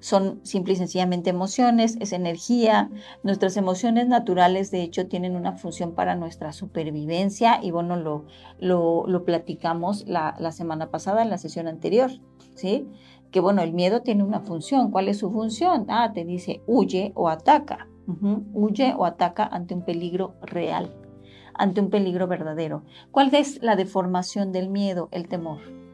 son 0.00 0.40
simple 0.44 0.74
y 0.74 0.76
sencillamente 0.76 1.30
emociones, 1.30 1.96
es 2.00 2.12
energía. 2.12 2.90
Nuestras 3.22 3.56
emociones 3.56 4.08
naturales, 4.08 4.70
de 4.70 4.82
hecho, 4.82 5.06
tienen 5.06 5.36
una 5.36 5.52
función 5.52 5.92
para 5.92 6.16
nuestra 6.16 6.52
supervivencia 6.52 7.60
y 7.62 7.70
bueno, 7.70 7.96
lo, 7.96 8.26
lo, 8.58 9.24
platicamos 9.24 10.06
la, 10.06 10.34
semana 10.52 10.90
pasada 10.90 11.22
en 11.22 11.30
la 11.30 11.38
sesión 11.38 11.66
anterior, 11.68 12.10
¿sí? 12.54 12.86
Que 13.30 13.40
bueno, 13.40 13.62
el 13.62 13.72
miedo 13.72 14.02
tiene 14.02 14.22
una 14.22 14.40
función. 14.40 14.90
¿Cuál 14.90 15.08
es 15.08 15.18
su 15.18 15.30
función? 15.30 15.86
Ah, 15.88 16.12
te 16.14 16.24
dice 16.24 16.62
huye 16.66 17.12
o 17.14 17.28
ataca. 17.28 17.88
Huye 18.52 18.94
o 18.96 19.04
ataca 19.04 19.44
ante 19.44 19.74
un 19.74 19.84
peligro 19.84 20.36
real, 20.40 20.94
ante 21.54 21.80
un 21.80 21.90
peligro 21.90 22.28
verdadero. 22.28 22.84
¿Cuál 23.10 23.34
es 23.34 23.60
la 23.62 23.74
deformación 23.74 24.52
del 24.52 24.68
miedo? 24.68 25.08
El 25.10 25.26
temor. 25.26 25.85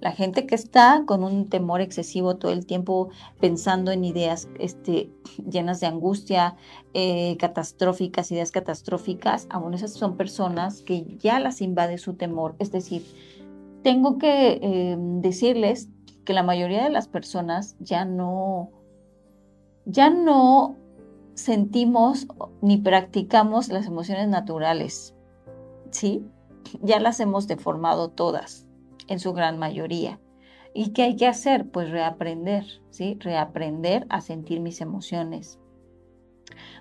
La 0.00 0.12
gente 0.12 0.46
que 0.46 0.54
está 0.54 1.02
con 1.04 1.24
un 1.24 1.48
temor 1.48 1.80
excesivo 1.80 2.36
todo 2.36 2.52
el 2.52 2.64
tiempo 2.64 3.10
pensando 3.40 3.90
en 3.90 4.04
ideas 4.04 4.48
este, 4.58 5.10
llenas 5.50 5.80
de 5.80 5.86
angustia, 5.86 6.56
eh, 6.94 7.36
catastróficas, 7.38 8.30
ideas 8.30 8.52
catastróficas, 8.52 9.46
aún 9.50 9.74
esas 9.74 9.92
son 9.92 10.16
personas 10.16 10.82
que 10.82 11.16
ya 11.18 11.40
las 11.40 11.60
invade 11.60 11.98
su 11.98 12.14
temor. 12.14 12.54
Es 12.58 12.70
decir, 12.70 13.04
tengo 13.82 14.18
que 14.18 14.60
em, 14.62 15.20
decirles 15.20 15.88
que 16.24 16.34
la 16.34 16.44
mayoría 16.44 16.84
de 16.84 16.90
las 16.90 17.08
personas 17.08 17.74
ya 17.80 18.04
no, 18.04 18.70
ya 19.86 20.08
no 20.08 20.76
sentimos 21.34 22.28
ni 22.60 22.76
practicamos 22.76 23.68
las 23.70 23.86
emociones 23.86 24.28
naturales, 24.28 25.16
¿sí? 25.90 26.24
Ya 26.80 27.00
las 27.00 27.18
hemos 27.18 27.48
deformado 27.48 28.08
todas 28.08 28.66
en 29.08 29.18
su 29.18 29.32
gran 29.32 29.58
mayoría. 29.58 30.20
¿Y 30.74 30.92
qué 30.92 31.02
hay 31.02 31.16
que 31.16 31.26
hacer? 31.26 31.68
Pues 31.68 31.90
reaprender, 31.90 32.64
¿sí? 32.90 33.18
Reaprender 33.20 34.06
a 34.08 34.20
sentir 34.20 34.60
mis 34.60 34.80
emociones. 34.80 35.58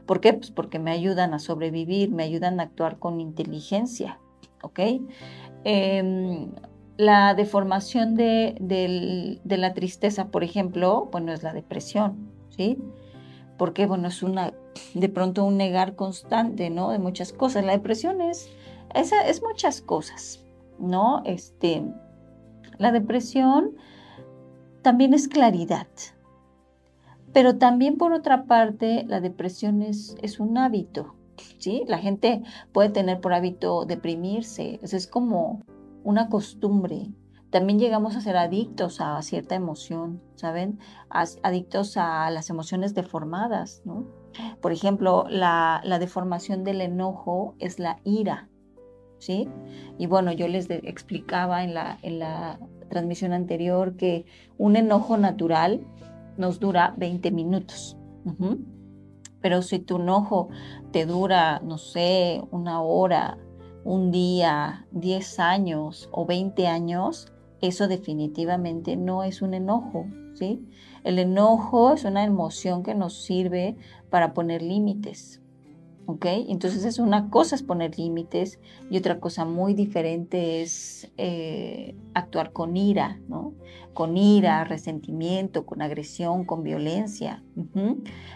¿Por 0.05 0.21
qué? 0.21 0.33
Pues 0.33 0.51
porque 0.51 0.79
me 0.79 0.91
ayudan 0.91 1.33
a 1.33 1.39
sobrevivir, 1.39 2.11
me 2.11 2.23
ayudan 2.23 2.59
a 2.59 2.63
actuar 2.63 2.99
con 2.99 3.19
inteligencia, 3.19 4.19
¿ok? 4.63 4.79
Em, 5.63 6.51
la 6.97 7.33
deformación 7.33 8.15
de, 8.15 8.55
de, 8.59 9.57
la 9.57 9.73
tristeza, 9.73 10.29
por 10.29 10.43
ejemplo, 10.43 11.09
bueno, 11.11 11.33
es 11.33 11.43
la 11.43 11.53
depresión, 11.53 12.31
¿sí? 12.49 12.77
Porque, 13.57 13.85
bueno, 13.85 14.07
es 14.07 14.23
una, 14.23 14.53
de 14.93 15.09
pronto 15.09 15.43
un 15.43 15.57
negar 15.57 15.95
constante, 15.95 16.69
¿no? 16.69 16.91
De 16.91 16.99
muchas 16.99 17.33
cosas. 17.33 17.63
La 17.63 17.73
depresión 17.73 18.21
es, 18.21 18.49
es, 18.95 19.11
es 19.11 19.41
muchas 19.43 19.81
cosas, 19.81 20.43
¿no? 20.79 21.21
Este, 21.25 21.83
la 22.77 22.91
depresión 22.91 23.75
también 24.81 25.13
es 25.13 25.27
claridad, 25.27 25.87
pero 27.33 27.57
también 27.57 27.97
por 27.97 28.13
otra 28.13 28.45
parte 28.45 29.05
la 29.07 29.21
depresión 29.21 29.81
es, 29.81 30.15
es 30.21 30.39
un 30.39 30.57
hábito, 30.57 31.15
¿sí? 31.59 31.83
La 31.87 31.97
gente 31.97 32.43
puede 32.71 32.89
tener 32.89 33.21
por 33.21 33.33
hábito 33.33 33.85
deprimirse, 33.85 34.79
es 34.81 35.07
como 35.07 35.63
una 36.03 36.29
costumbre. 36.29 37.13
También 37.51 37.79
llegamos 37.79 38.15
a 38.15 38.21
ser 38.21 38.37
adictos 38.37 39.01
a 39.01 39.21
cierta 39.21 39.55
emoción, 39.55 40.21
¿saben? 40.35 40.79
Adictos 41.09 41.97
a 41.97 42.29
las 42.31 42.49
emociones 42.49 42.93
deformadas, 42.93 43.81
¿no? 43.83 44.05
Por 44.61 44.71
ejemplo, 44.71 45.25
la, 45.29 45.81
la 45.83 45.99
deformación 45.99 46.63
del 46.63 46.79
enojo 46.79 47.55
es 47.59 47.77
la 47.77 47.99
ira. 48.05 48.47
¿Sí? 49.21 49.47
Y 49.97 50.07
bueno, 50.07 50.33
yo 50.33 50.47
les 50.47 50.69
explicaba 50.69 51.63
en 51.63 51.73
la, 51.73 51.99
en 52.01 52.19
la 52.19 52.59
transmisión 52.89 53.31
anterior 53.31 53.95
que 53.95 54.25
un 54.57 54.75
enojo 54.75 55.17
natural 55.17 55.81
nos 56.37 56.59
dura 56.59 56.93
20 56.97 57.31
minutos. 57.31 57.97
Pero 59.41 59.61
si 59.61 59.79
tu 59.79 59.97
enojo 59.97 60.49
te 60.91 61.05
dura, 61.05 61.61
no 61.63 61.77
sé, 61.77 62.41
una 62.51 62.81
hora, 62.81 63.37
un 63.83 64.11
día, 64.11 64.85
10 64.91 65.39
años 65.39 66.09
o 66.11 66.25
20 66.25 66.67
años, 66.67 67.31
eso 67.61 67.87
definitivamente 67.87 68.95
no 68.95 69.23
es 69.23 69.41
un 69.41 69.53
enojo, 69.53 70.05
¿sí? 70.33 70.67
El 71.03 71.19
enojo 71.19 71.93
es 71.93 72.05
una 72.05 72.23
emoción 72.23 72.83
que 72.83 72.95
nos 72.95 73.23
sirve 73.23 73.75
para 74.09 74.33
poner 74.33 74.61
límites, 74.61 75.40
¿ok? 76.11 76.25
Entonces 76.49 76.83
es 76.83 76.99
una 76.99 77.29
cosa 77.29 77.55
es 77.55 77.63
poner 77.63 77.97
límites 77.97 78.59
y 78.89 78.97
otra 78.97 79.19
cosa 79.19 79.45
muy 79.45 79.73
diferente 79.73 80.61
es 80.61 81.09
eh, 81.17 81.95
actuar 82.13 82.51
con 82.51 82.75
ira, 82.75 83.19
¿no? 83.29 83.53
Con 83.93 84.17
ira, 84.17 84.65
resentimiento, 84.65 85.65
con 85.65 85.81
agresión, 85.81 86.43
con 86.43 86.63
violencia. 86.63 87.43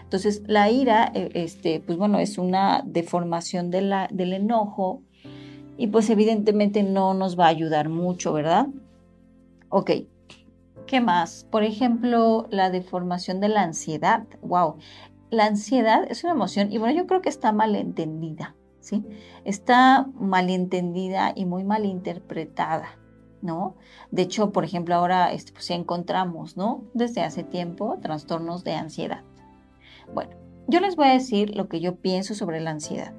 Entonces 0.02 0.42
la 0.46 0.70
ira, 0.70 1.10
eh, 1.14 1.30
este, 1.34 1.80
pues 1.80 1.98
bueno, 1.98 2.18
es 2.18 2.38
una 2.38 2.82
deformación 2.86 3.70
del 3.70 4.32
enojo 4.32 5.02
y 5.76 5.88
pues 5.88 6.08
evidentemente 6.08 6.82
no 6.82 7.12
nos 7.12 7.38
va 7.38 7.44
a 7.44 7.48
ayudar 7.48 7.90
mucho, 7.90 8.32
¿verdad? 8.32 8.68
Ok, 9.68 9.90
¿qué 10.86 11.00
más? 11.02 11.46
Por 11.50 11.62
ejemplo, 11.62 12.46
la 12.50 12.70
deformación 12.70 13.40
de 13.40 13.48
la 13.48 13.62
ansiedad. 13.62 14.24
Wow, 14.40 14.76
la 15.30 15.46
ansiedad 15.46 16.04
es 16.08 16.24
una 16.24 16.32
emoción 16.32 16.72
y 16.72 16.78
bueno, 16.78 16.96
yo 16.96 17.06
creo 17.06 17.22
que 17.22 17.28
está 17.28 17.52
malentendida, 17.52 18.54
¿sí? 18.80 19.04
Está 19.44 20.06
malentendida 20.14 21.32
y 21.34 21.44
muy 21.44 21.64
mal 21.64 21.84
interpretada, 21.84 22.98
¿no? 23.42 23.76
De 24.10 24.22
hecho, 24.22 24.52
por 24.52 24.64
ejemplo, 24.64 24.94
ahora 24.94 25.32
este, 25.32 25.52
pues, 25.52 25.70
encontramos, 25.70 26.56
¿no? 26.56 26.84
Desde 26.94 27.22
hace 27.22 27.42
tiempo 27.42 27.98
trastornos 28.00 28.64
de 28.64 28.74
ansiedad. 28.74 29.24
Bueno, 30.14 30.36
yo 30.68 30.80
les 30.80 30.96
voy 30.96 31.08
a 31.08 31.12
decir 31.12 31.56
lo 31.56 31.68
que 31.68 31.80
yo 31.80 31.96
pienso 31.96 32.34
sobre 32.34 32.60
la 32.60 32.70
ansiedad. 32.70 33.14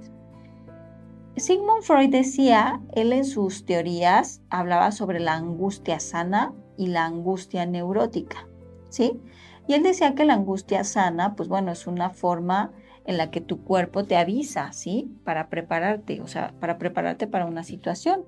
Sigmund 1.36 1.84
Freud 1.84 2.10
decía, 2.10 2.82
él 2.94 3.14
en 3.14 3.24
sus 3.24 3.66
teorías 3.66 4.42
hablaba 4.50 4.92
sobre 4.92 5.20
la 5.20 5.36
angustia 5.36 6.00
sana 6.00 6.54
y 6.78 6.88
la 6.88 7.06
angustia 7.06 7.66
neurótica, 7.66 8.48
¿sí? 8.90 9.20
Y 9.68 9.74
él 9.74 9.84
decía 9.84 10.16
que 10.16 10.26
la 10.26 10.34
angustia 10.34 10.84
sana, 10.84 11.36
pues 11.36 11.50
bueno, 11.50 11.72
es 11.72 11.88
una 11.88 12.10
forma 12.10 12.72
en 13.06 13.18
la 13.18 13.32
que 13.32 13.42
tu 13.42 13.64
cuerpo 13.64 14.06
te 14.06 14.18
avisa, 14.18 14.72
¿sí? 14.74 15.14
Para 15.24 15.50
prepararte, 15.50 16.22
o 16.22 16.28
sea, 16.28 16.54
para 16.60 16.78
prepararte 16.78 17.28
para 17.28 17.46
una 17.46 17.64
situación. 17.64 18.24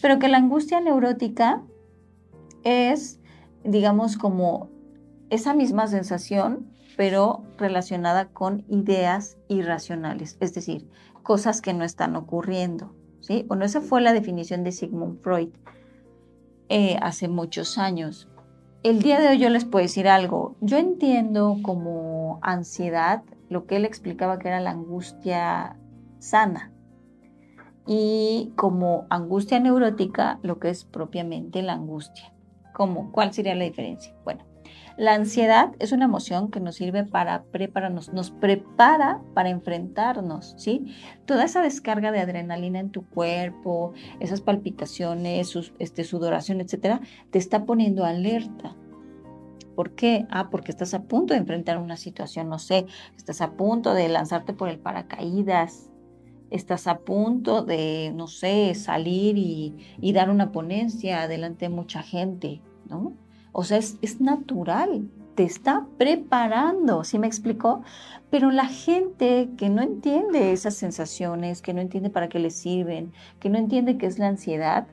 Pero 0.00 0.18
que 0.18 0.28
la 0.28 0.38
angustia 0.38 0.80
neurótica 0.80 1.62
es, 2.62 3.20
digamos, 3.64 4.16
como 4.16 4.70
esa 5.30 5.54
misma 5.54 5.86
sensación, 5.86 6.72
pero 6.96 7.44
relacionada 7.58 8.28
con 8.28 8.64
ideas 8.68 9.36
irracionales, 9.48 10.36
es 10.40 10.54
decir, 10.54 10.88
cosas 11.22 11.60
que 11.60 11.74
no 11.74 11.84
están 11.84 12.16
ocurriendo, 12.16 12.94
¿sí? 13.20 13.44
Bueno, 13.46 13.64
esa 13.64 13.80
fue 13.80 14.00
la 14.00 14.12
definición 14.12 14.64
de 14.64 14.72
Sigmund 14.72 15.20
Freud 15.20 15.50
eh, 16.68 16.96
hace 17.02 17.28
muchos 17.28 17.78
años 17.78 18.28
el 18.88 19.02
día 19.02 19.18
de 19.18 19.28
hoy 19.28 19.38
yo 19.38 19.50
les 19.50 19.64
puedo 19.64 19.82
decir 19.82 20.06
algo. 20.06 20.54
Yo 20.60 20.78
entiendo 20.78 21.56
como 21.62 22.38
ansiedad 22.42 23.24
lo 23.48 23.66
que 23.66 23.76
él 23.76 23.84
explicaba 23.84 24.38
que 24.38 24.46
era 24.46 24.60
la 24.60 24.70
angustia 24.70 25.76
sana 26.20 26.72
y 27.84 28.52
como 28.54 29.06
angustia 29.10 29.58
neurótica 29.58 30.38
lo 30.42 30.60
que 30.60 30.70
es 30.70 30.84
propiamente 30.84 31.62
la 31.62 31.72
angustia. 31.72 32.32
¿Cómo? 32.74 33.10
¿Cuál 33.10 33.32
sería 33.32 33.56
la 33.56 33.64
diferencia? 33.64 34.14
Bueno, 34.24 34.44
la 34.96 35.14
ansiedad 35.14 35.72
es 35.78 35.92
una 35.92 36.06
emoción 36.06 36.50
que 36.50 36.60
nos 36.60 36.76
sirve 36.76 37.04
para 37.04 37.44
prepararnos, 37.44 38.12
nos 38.12 38.30
prepara 38.30 39.20
para 39.34 39.50
enfrentarnos, 39.50 40.54
¿sí? 40.56 40.86
Toda 41.26 41.44
esa 41.44 41.60
descarga 41.60 42.12
de 42.12 42.20
adrenalina 42.20 42.80
en 42.80 42.90
tu 42.90 43.04
cuerpo, 43.04 43.92
esas 44.20 44.40
palpitaciones, 44.40 45.54
este, 45.78 46.04
sudoración, 46.04 46.60
etcétera, 46.60 47.00
te 47.30 47.38
está 47.38 47.66
poniendo 47.66 48.04
alerta. 48.04 48.74
¿Por 49.74 49.94
qué? 49.94 50.26
Ah, 50.30 50.48
porque 50.48 50.70
estás 50.70 50.94
a 50.94 51.02
punto 51.02 51.34
de 51.34 51.40
enfrentar 51.40 51.76
una 51.76 51.98
situación, 51.98 52.48
no 52.48 52.58
sé, 52.58 52.86
estás 53.18 53.42
a 53.42 53.52
punto 53.52 53.92
de 53.92 54.08
lanzarte 54.08 54.54
por 54.54 54.70
el 54.70 54.78
paracaídas, 54.78 55.90
estás 56.50 56.86
a 56.86 57.00
punto 57.00 57.62
de, 57.62 58.12
no 58.14 58.28
sé, 58.28 58.74
salir 58.74 59.36
y, 59.36 59.76
y 60.00 60.14
dar 60.14 60.30
una 60.30 60.52
ponencia 60.52 61.28
delante 61.28 61.66
de 61.66 61.68
mucha 61.68 62.02
gente, 62.02 62.62
¿no? 62.88 63.25
O 63.58 63.64
sea, 63.64 63.78
es, 63.78 64.20
natural, 64.20 65.08
te 65.34 65.44
está 65.44 65.86
preparando, 65.96 67.04
¿sí 67.04 67.18
me 67.18 67.26
explicó? 67.26 67.80
Pero 68.28 68.50
la 68.50 68.66
gente 68.66 69.48
que 69.56 69.70
no 69.70 69.80
entiende 69.80 70.52
esas 70.52 70.74
sensaciones, 70.74 71.62
que 71.62 71.72
no 71.72 71.80
entiende 71.80 72.10
para 72.10 72.28
qué 72.28 72.38
le 72.38 72.50
sirven, 72.50 73.14
que 73.40 73.48
no 73.48 73.56
entiende 73.56 73.96
qué 73.96 74.04
es 74.04 74.18
la 74.18 74.28
ansiedad, 74.28 74.88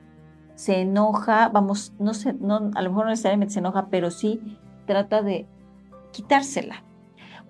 se 0.54 0.80
enoja, 0.80 1.50
vamos, 1.50 1.92
no 1.98 2.14
sé, 2.14 2.32
no, 2.32 2.70
a 2.74 2.80
lo 2.80 2.88
mejor 2.88 3.04
no 3.04 3.10
necesariamente 3.10 3.52
se 3.52 3.58
enoja, 3.58 3.88
pero 3.90 4.10
sí 4.10 4.40
trata 4.86 5.20
de 5.20 5.46
quitársela. 6.12 6.84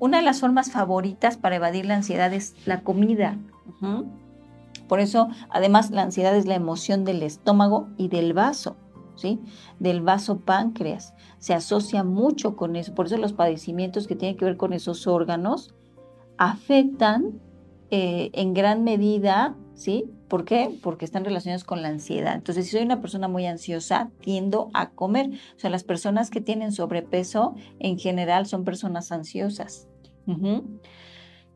Una 0.01 0.17
de 0.17 0.25
las 0.25 0.41
formas 0.41 0.73
favoritas 0.73 1.37
para 1.37 1.55
evadir 1.55 1.87
la 1.87 1.95
ansiedad 1.95 2.33
es 2.33 2.57
la 2.67 2.81
comida. 2.81 3.39
Por 4.89 4.99
eso, 4.99 5.29
además, 5.49 5.93
la 5.93 6.03
ansiedad 6.03 6.35
es 6.35 6.47
la 6.47 6.57
emoción 6.57 7.05
del 7.05 7.23
estómago 7.23 7.87
y 7.99 8.09
del 8.09 8.33
vaso. 8.33 8.77
Del 9.79 10.01
vaso 10.01 10.41
páncreas. 10.41 11.15
Se 11.39 11.55
asocia 11.55 12.05
mucho 12.05 12.57
con 12.57 12.77
eso. 12.77 12.95
Por 12.95 13.07
eso 13.07 13.17
los 13.17 13.33
padecimientos 13.33 14.07
que 14.07 14.17
tienen 14.17 14.37
que 14.37 14.45
ver 14.45 14.57
con 14.57 14.73
esos 14.73 15.07
órganos 15.07 15.75
afectan 16.37 17.41
eh, 17.91 18.31
en 18.33 18.55
gran 18.55 18.83
medida, 18.83 19.55
¿sí? 19.75 20.11
¿Por 20.29 20.45
qué? 20.45 20.77
Porque 20.83 21.05
están 21.05 21.25
relacionados 21.25 21.65
con 21.65 21.83
la 21.83 21.89
ansiedad. 21.89 22.35
Entonces, 22.35 22.65
si 22.65 22.73
soy 22.73 22.83
una 22.83 23.01
persona 23.01 23.29
muy 23.29 23.47
ansiosa, 23.47 24.11
tiendo 24.21 24.71
a 24.75 24.91
comer. 24.91 25.31
O 25.31 25.59
sea, 25.59 25.71
las 25.71 25.85
personas 25.85 26.31
que 26.31 26.41
tienen 26.41 26.73
sobrepeso 26.73 27.55
en 27.79 27.99
general 27.99 28.47
son 28.47 28.65
personas 28.65 29.13
ansiosas. 29.13 29.89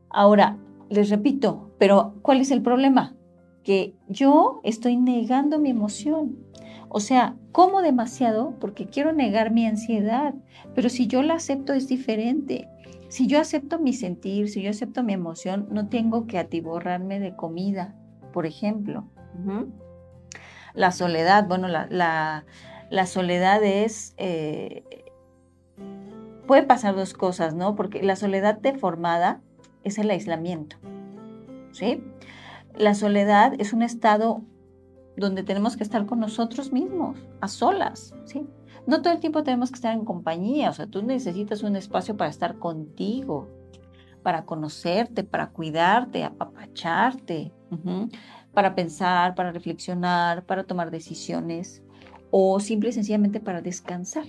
Ahora, 0.09 0.57
les 0.89 1.09
repito, 1.09 1.71
pero 1.77 2.15
¿cuál 2.21 2.39
es 2.39 2.51
el 2.51 2.61
problema? 2.61 3.15
Que 3.63 3.95
yo 4.07 4.61
estoy 4.63 4.95
negando 4.97 5.59
mi 5.59 5.71
emoción. 5.71 6.37
O 6.89 6.99
sea, 6.99 7.35
como 7.51 7.81
demasiado 7.81 8.55
porque 8.59 8.87
quiero 8.87 9.13
negar 9.13 9.51
mi 9.51 9.65
ansiedad, 9.67 10.33
pero 10.73 10.89
si 10.89 11.07
yo 11.07 11.21
la 11.21 11.35
acepto 11.35 11.73
es 11.73 11.87
diferente. 11.87 12.67
Si 13.09 13.27
yo 13.27 13.39
acepto 13.39 13.79
mi 13.79 13.93
sentir, 13.93 14.49
si 14.49 14.61
yo 14.61 14.71
acepto 14.71 15.03
mi 15.03 15.13
emoción, 15.13 15.67
no 15.71 15.87
tengo 15.87 16.27
que 16.27 16.39
atiborrarme 16.39 17.19
de 17.19 17.35
comida, 17.35 17.95
por 18.33 18.45
ejemplo. 18.45 19.05
La 20.73 20.91
soledad, 20.91 21.47
bueno, 21.47 21.67
la, 21.67 22.45
soledad 23.05 23.63
es... 23.63 24.13
Eh, 24.17 24.83
puede 26.47 26.63
pasar 26.63 26.95
dos 26.95 27.13
cosas, 27.13 27.53
¿no? 27.53 27.75
Porque 27.75 28.01
la 28.01 28.15
soledad 28.15 28.59
deformada 28.59 29.41
es 29.83 29.99
el 29.99 30.09
aislamiento, 30.09 30.77
¿sí? 31.71 32.03
La 32.75 32.95
soledad 32.95 33.53
es 33.59 33.73
un 33.73 33.83
estado 33.83 34.41
donde 35.19 35.43
tenemos 35.43 35.77
que 35.77 35.83
estar 35.83 36.05
con 36.05 36.19
nosotros 36.19 36.71
mismos, 36.71 37.17
a 37.41 37.47
solas, 37.47 38.13
¿sí? 38.25 38.47
No 38.87 39.01
todo 39.01 39.13
el 39.13 39.19
tiempo 39.19 39.43
tenemos 39.43 39.69
que 39.69 39.75
estar 39.75 39.93
en 39.93 40.05
compañía, 40.05 40.69
o 40.69 40.73
sea, 40.73 40.87
tú 40.87 41.03
necesitas 41.03 41.63
un 41.63 41.75
espacio 41.75 42.17
para 42.17 42.29
estar 42.29 42.57
contigo, 42.57 43.47
para 44.23 44.45
conocerte, 44.45 45.23
para 45.23 45.49
cuidarte, 45.51 46.23
apapacharte, 46.23 47.51
para 48.53 48.75
pensar, 48.75 49.35
para 49.35 49.51
reflexionar, 49.51 50.45
para 50.45 50.63
tomar 50.63 50.91
decisiones 50.91 51.83
o 52.31 52.59
simple 52.59 52.89
y 52.89 52.93
sencillamente 52.93 53.39
para 53.39 53.61
descansar. 53.61 54.25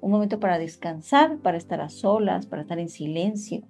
Un 0.00 0.10
momento 0.10 0.38
para 0.38 0.58
descansar, 0.58 1.38
para 1.38 1.56
estar 1.56 1.80
a 1.80 1.88
solas, 1.88 2.46
para 2.46 2.62
estar 2.62 2.78
en 2.78 2.88
silencio. 2.88 3.62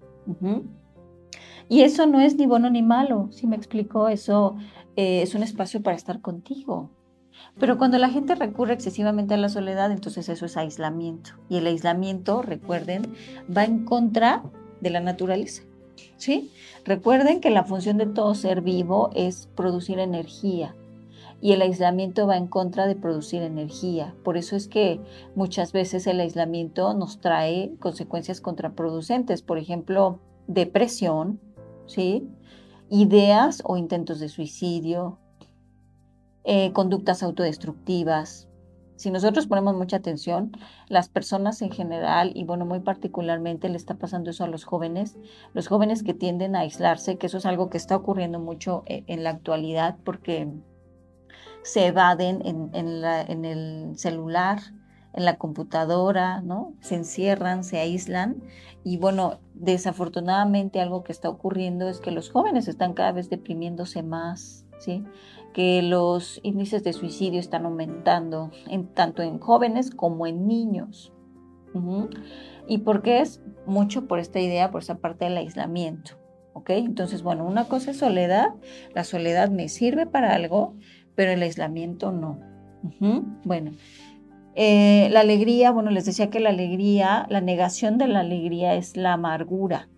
Y 1.68 1.82
eso 1.82 2.06
no 2.06 2.20
es 2.20 2.36
ni 2.36 2.46
bueno 2.46 2.70
ni 2.70 2.82
malo, 2.82 3.28
si 3.30 3.46
me 3.46 3.56
explico, 3.56 4.08
eso 4.08 4.56
eh, 4.96 5.22
es 5.22 5.34
un 5.34 5.42
espacio 5.42 5.82
para 5.82 5.96
estar 5.96 6.20
contigo. 6.20 6.90
Pero 7.58 7.78
cuando 7.78 7.98
la 7.98 8.08
gente 8.08 8.34
recurre 8.34 8.74
excesivamente 8.74 9.34
a 9.34 9.38
la 9.38 9.48
soledad, 9.48 9.92
entonces 9.92 10.28
eso 10.28 10.46
es 10.46 10.56
aislamiento. 10.56 11.32
Y 11.48 11.58
el 11.58 11.66
aislamiento, 11.66 12.42
recuerden, 12.42 13.14
va 13.54 13.64
en 13.64 13.84
contra 13.84 14.42
de 14.80 14.90
la 14.90 15.00
naturaleza. 15.00 15.62
¿sí? 16.16 16.50
Recuerden 16.84 17.40
que 17.40 17.50
la 17.50 17.64
función 17.64 17.98
de 17.98 18.06
todo 18.06 18.34
ser 18.34 18.60
vivo 18.62 19.10
es 19.14 19.48
producir 19.54 19.98
energía. 19.98 20.74
Y 21.40 21.52
el 21.52 21.60
aislamiento 21.60 22.26
va 22.26 22.38
en 22.38 22.46
contra 22.46 22.86
de 22.86 22.96
producir 22.96 23.42
energía. 23.42 24.14
Por 24.24 24.36
eso 24.36 24.56
es 24.56 24.68
que 24.68 25.00
muchas 25.34 25.72
veces 25.72 26.06
el 26.06 26.20
aislamiento 26.20 26.94
nos 26.94 27.20
trae 27.20 27.72
consecuencias 27.78 28.40
contraproducentes. 28.40 29.42
Por 29.42 29.58
ejemplo, 29.58 30.18
depresión, 30.46 31.38
¿sí? 31.86 32.26
Ideas 32.90 33.62
o 33.64 33.76
intentos 33.76 34.20
de 34.20 34.28
suicidio, 34.28 35.18
eh, 36.44 36.72
conductas 36.72 37.22
autodestructivas. 37.22 38.48
Si 38.96 39.10
nosotros 39.10 39.46
ponemos 39.46 39.74
mucha 39.74 39.96
atención, 39.96 40.52
las 40.88 41.08
personas 41.08 41.60
en 41.60 41.70
general, 41.70 42.32
y 42.34 42.44
bueno, 42.44 42.64
muy 42.64 42.80
particularmente 42.80 43.68
le 43.68 43.76
está 43.76 43.94
pasando 43.94 44.30
eso 44.30 44.44
a 44.44 44.48
los 44.48 44.64
jóvenes, 44.64 45.16
los 45.52 45.68
jóvenes 45.68 46.02
que 46.02 46.14
tienden 46.14 46.56
a 46.56 46.60
aislarse, 46.60 47.18
que 47.18 47.26
eso 47.26 47.38
es 47.38 47.46
algo 47.46 47.68
que 47.68 47.76
está 47.76 47.96
ocurriendo 47.96 48.38
mucho 48.38 48.84
eh, 48.86 49.04
en 49.06 49.22
la 49.24 49.30
actualidad 49.30 49.96
porque 50.04 50.48
se 51.62 51.86
evaden 51.86 52.42
en, 52.46 53.44
el 53.44 53.98
celular, 53.98 54.60
en 55.16 55.24
la 55.24 55.36
computadora, 55.36 56.42
¿no? 56.42 56.74
Se 56.80 56.94
encierran, 56.94 57.64
se 57.64 57.78
aíslan 57.78 58.36
y 58.84 58.98
bueno, 58.98 59.40
desafortunadamente 59.54 60.80
algo 60.80 61.02
que 61.02 61.10
está 61.10 61.28
ocurriendo 61.28 61.88
es 61.88 61.98
que 61.98 62.12
los 62.12 62.30
jóvenes 62.30 62.68
están 62.68 62.92
cada 62.92 63.10
vez 63.10 63.28
deprimiéndose 63.28 64.04
más, 64.04 64.64
¿sí? 64.78 65.02
Que 65.52 65.82
los 65.82 66.38
índices 66.44 66.84
de 66.84 66.92
suicidio 66.92 67.40
están 67.40 67.64
aumentando, 67.64 68.52
en, 68.68 68.86
tanto 68.86 69.22
en 69.22 69.40
jóvenes 69.40 69.90
como 69.90 70.26
en 70.26 70.46
niños. 70.46 71.12
¿Y 72.68 72.78
por 72.78 73.02
qué 73.02 73.20
es? 73.20 73.42
Mucho 73.66 74.06
por 74.06 74.18
esta 74.18 74.38
idea, 74.38 74.70
por 74.70 74.82
esa 74.82 74.98
parte 74.98 75.24
del 75.24 75.36
aislamiento. 75.36 76.12
¿Ok? 76.52 76.70
Entonces, 76.70 77.22
bueno, 77.22 77.44
una 77.44 77.64
cosa 77.64 77.90
es 77.90 77.98
soledad. 77.98 78.54
La 78.94 79.04
soledad 79.04 79.50
me 79.50 79.68
sirve 79.68 80.06
para 80.06 80.34
algo, 80.34 80.74
pero 81.14 81.32
el 81.32 81.42
aislamiento 81.42 82.12
no. 82.12 82.38
Bueno, 83.44 83.72
eh, 84.58 85.10
la 85.10 85.20
alegría, 85.20 85.70
bueno, 85.70 85.90
les 85.90 86.06
decía 86.06 86.30
que 86.30 86.40
la 86.40 86.48
alegría, 86.48 87.26
la 87.28 87.42
negación 87.42 87.98
de 87.98 88.08
la 88.08 88.20
alegría 88.20 88.74
es 88.74 88.96
la 88.96 89.12
amargura. 89.12 89.90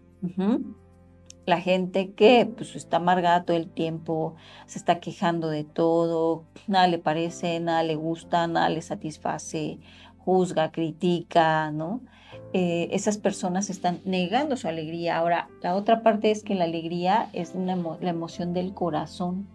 La 1.46 1.60
gente 1.60 2.10
que 2.10 2.50
pues, 2.56 2.74
está 2.74 2.96
amargada 2.96 3.44
todo 3.44 3.56
el 3.56 3.70
tiempo, 3.70 4.34
se 4.66 4.78
está 4.78 4.98
quejando 4.98 5.48
de 5.48 5.62
todo, 5.62 6.42
nada 6.66 6.88
le 6.88 6.98
parece, 6.98 7.60
nada 7.60 7.84
le 7.84 7.94
gusta, 7.94 8.48
nada 8.48 8.68
le 8.68 8.82
satisface, 8.82 9.78
juzga, 10.18 10.72
critica, 10.72 11.70
¿no? 11.70 12.00
Eh, 12.52 12.88
esas 12.90 13.16
personas 13.16 13.70
están 13.70 14.00
negando 14.04 14.56
su 14.56 14.66
alegría. 14.66 15.18
Ahora, 15.18 15.48
la 15.62 15.76
otra 15.76 16.02
parte 16.02 16.32
es 16.32 16.42
que 16.42 16.56
la 16.56 16.64
alegría 16.64 17.28
es 17.32 17.54
una 17.54 17.76
la 17.76 18.10
emoción 18.10 18.54
del 18.54 18.74
corazón. 18.74 19.46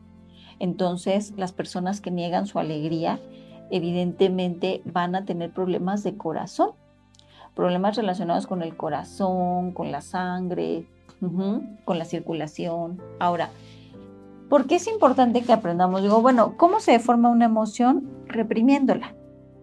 Entonces, 0.60 1.34
las 1.36 1.52
personas 1.52 2.00
que 2.00 2.10
niegan 2.10 2.48
su 2.48 2.58
alegría 2.58 3.20
evidentemente 3.74 4.84
van 4.86 5.16
a 5.16 5.26
tener 5.26 5.52
problemas 5.52 6.04
de 6.04 6.16
corazón, 6.16 6.74
problemas 7.56 7.96
relacionados 7.96 8.46
con 8.46 8.62
el 8.62 8.78
corazón, 8.78 9.72
con 9.72 9.92
la 9.92 10.02
sangre, 10.02 10.86
con 11.20 11.98
la 11.98 12.06
circulación. 12.06 13.02
Ahora, 13.20 13.50
¿por 14.48 14.68
qué 14.68 14.76
es 14.76 14.88
importante 14.88 15.42
que 15.42 15.54
aprendamos? 15.54 16.04
Digo, 16.04 16.22
bueno, 16.22 16.56
¿cómo 16.56 16.80
se 16.80 17.00
forma 17.00 17.30
una 17.30 17.46
emoción? 17.46 18.08
Reprimiéndola. 18.28 19.16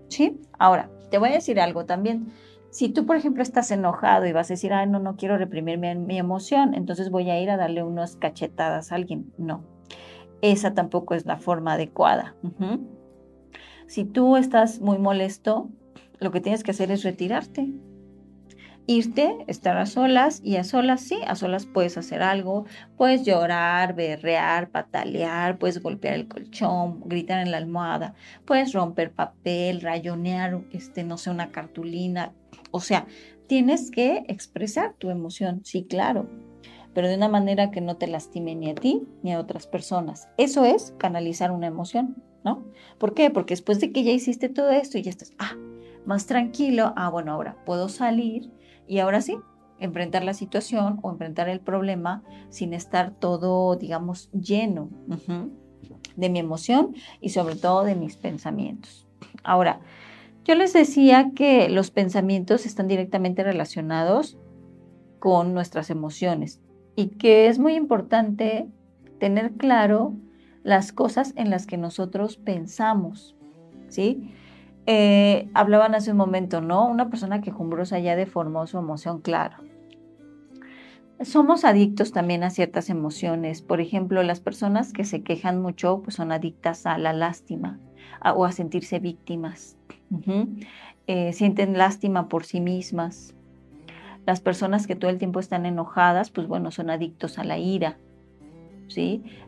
¿Sí? 0.08 0.40
Ahora, 0.58 0.90
te 1.10 1.18
voy 1.18 1.28
a 1.28 1.34
decir 1.34 1.60
algo 1.60 1.84
también. 1.84 2.32
Si 2.70 2.88
tú, 2.88 3.06
por 3.06 3.14
ejemplo, 3.14 3.44
estás 3.44 3.70
enojado 3.70 4.26
y 4.26 4.32
vas 4.32 4.50
a 4.50 4.54
decir, 4.54 4.72
ay, 4.72 4.88
no, 4.88 4.98
no 4.98 5.14
quiero 5.14 5.38
reprimir 5.38 5.78
mi, 5.78 5.94
mi 5.94 6.18
emoción, 6.18 6.74
entonces 6.74 7.10
voy 7.10 7.30
a 7.30 7.40
ir 7.40 7.48
a 7.50 7.56
darle 7.56 7.84
unas 7.84 8.16
cachetadas 8.16 8.90
a 8.90 8.96
alguien. 8.96 9.32
No, 9.38 9.62
esa 10.42 10.74
tampoco 10.74 11.14
es 11.14 11.26
la 11.26 11.36
forma 11.36 11.74
adecuada. 11.74 12.34
Si 13.90 14.05
tú 14.05 14.37
estás 14.37 14.81
muy 14.81 14.98
molesto, 14.98 15.68
lo 16.20 16.31
que 16.31 16.40
tienes 16.40 16.62
que 16.62 16.70
hacer 16.70 16.92
es 16.92 17.03
retirarte. 17.03 17.72
Irte, 18.87 19.37
estar 19.48 19.76
a 19.79 19.85
solas 19.85 20.40
y 20.44 20.59
a 20.59 20.62
solas, 20.62 21.00
sí, 21.00 21.18
a 21.26 21.35
solas 21.35 21.66
puedes 21.66 21.98
hacer 21.98 22.22
algo, 22.22 22.66
puedes 22.96 23.24
llorar, 23.24 23.96
berrear, 23.96 24.70
patalear, 24.70 25.59
puedes 25.59 25.83
golpear 25.83 26.14
el 26.14 26.29
colchón, 26.29 27.03
gritar 27.07 27.40
en 27.40 27.50
la 27.50 27.57
almohada, 27.57 28.14
puedes 28.44 28.74
romper 28.74 29.11
papel, 29.11 29.81
rayonear, 29.81 30.61
este, 30.70 31.03
no 31.03 31.18
sé, 31.18 31.31
una 31.31 31.50
cartulina. 31.50 32.33
O 32.70 32.79
sea, 32.79 33.09
tienes 33.48 33.90
que 33.90 34.22
expresar 34.29 34.94
tu 34.98 35.11
emoción, 35.11 35.62
sí, 35.64 35.83
claro, 35.83 36.31
pero 36.94 37.09
de 37.09 37.16
una 37.16 37.29
manera 37.29 37.72
que 37.72 37.81
no 37.81 37.96
te 37.96 38.07
lastime 38.07 38.55
ni 38.55 38.70
a 38.70 38.76
ti 38.76 39.03
ni 39.24 39.33
a 39.33 39.40
otras 39.40 39.66
personas. 39.66 40.29
Eso 40.37 40.64
es 40.64 40.94
canalizar 40.96 41.50
una 41.50 41.66
emoción. 41.66 42.29
¿No? 42.44 42.64
¿Por 42.98 43.14
qué? 43.14 43.31
Porque 43.31 43.53
después 43.53 43.81
de 43.81 43.92
que 43.92 44.03
ya 44.03 44.12
hiciste 44.12 44.48
todo 44.48 44.70
esto 44.70 44.98
y 44.98 45.03
ya 45.03 45.11
estás, 45.11 45.33
ah, 45.38 45.57
más 46.07 46.26
tranquilo, 46.26 46.92
ah, 46.96 47.11
bueno, 47.11 47.33
ahora 47.33 47.57
puedo 47.64 47.88
salir 47.88 48.50
y 48.87 48.98
ahora 48.98 49.20
sí, 49.20 49.37
enfrentar 49.79 50.24
la 50.24 50.35
situación 50.35 50.98
o 51.03 51.11
enfrentar 51.11 51.48
el 51.48 51.61
problema 51.61 52.22
sin 52.50 52.74
estar 52.74 53.12
todo, 53.12 53.76
digamos, 53.76 54.31
lleno 54.33 54.90
de 56.16 56.29
mi 56.29 56.38
emoción 56.38 56.94
y 57.20 57.31
sobre 57.31 57.57
todo 57.57 57.85
de 57.85 57.94
mis 57.94 58.16
pensamientos. 58.16 59.07
Ahora, 59.42 59.81
yo 60.44 60.55
les 60.55 60.72
decía 60.72 61.33
que 61.35 61.68
los 61.68 61.90
pensamientos 61.90 62.66
están 62.66 62.88
directamente 62.88 63.42
relacionados 63.42 64.38
con 65.18 65.55
nuestras 65.55 65.90
emociones 65.90 66.61
y 66.96 67.09
que 67.09 67.48
es 67.48 67.59
muy 67.59 67.74
importante 67.74 68.68
tener 69.18 69.53
claro 69.53 70.14
las 70.62 70.92
cosas 70.92 71.32
en 71.36 71.50
las 71.50 71.66
que 71.66 71.76
nosotros 71.76 72.36
pensamos, 72.36 73.36
¿sí? 73.88 74.34
Eh, 74.86 75.48
hablaban 75.54 75.94
hace 75.94 76.10
un 76.10 76.16
momento, 76.16 76.60
¿no? 76.60 76.86
Una 76.86 77.10
persona 77.10 77.40
quejumbrosa 77.40 77.98
ya 77.98 78.16
deformó 78.16 78.66
su 78.66 78.78
emoción, 78.78 79.20
claro. 79.20 79.58
Somos 81.22 81.64
adictos 81.64 82.12
también 82.12 82.42
a 82.44 82.50
ciertas 82.50 82.88
emociones. 82.88 83.60
Por 83.60 83.80
ejemplo, 83.80 84.22
las 84.22 84.40
personas 84.40 84.92
que 84.94 85.04
se 85.04 85.22
quejan 85.22 85.60
mucho 85.60 86.00
pues 86.02 86.16
son 86.16 86.32
adictas 86.32 86.86
a 86.86 86.96
la 86.96 87.12
lástima 87.12 87.78
o 88.34 88.46
a 88.46 88.52
sentirse 88.52 89.00
víctimas. 89.00 89.76
Eh, 91.06 91.32
sienten 91.34 91.76
lástima 91.76 92.28
por 92.28 92.44
sí 92.44 92.60
mismas. 92.60 93.34
Las 94.26 94.40
personas 94.40 94.86
que 94.86 94.96
todo 94.96 95.10
el 95.10 95.18
tiempo 95.18 95.40
están 95.40 95.66
enojadas, 95.66 96.30
pues 96.30 96.46
bueno, 96.46 96.70
son 96.70 96.88
adictos 96.88 97.38
a 97.38 97.44
la 97.44 97.58
ira. 97.58 97.98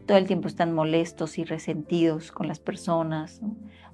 Todo 0.07 0.19
el 0.19 0.27
tiempo 0.27 0.49
están 0.49 0.73
molestos 0.73 1.39
y 1.39 1.45
resentidos 1.45 2.31
con 2.31 2.47
las 2.47 2.61
personas, 2.61 3.41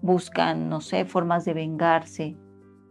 buscan, 0.03 0.69
no 0.69 0.81
sé, 0.81 1.05
formas 1.05 1.45
de 1.45 1.55
vengarse, 1.55 2.37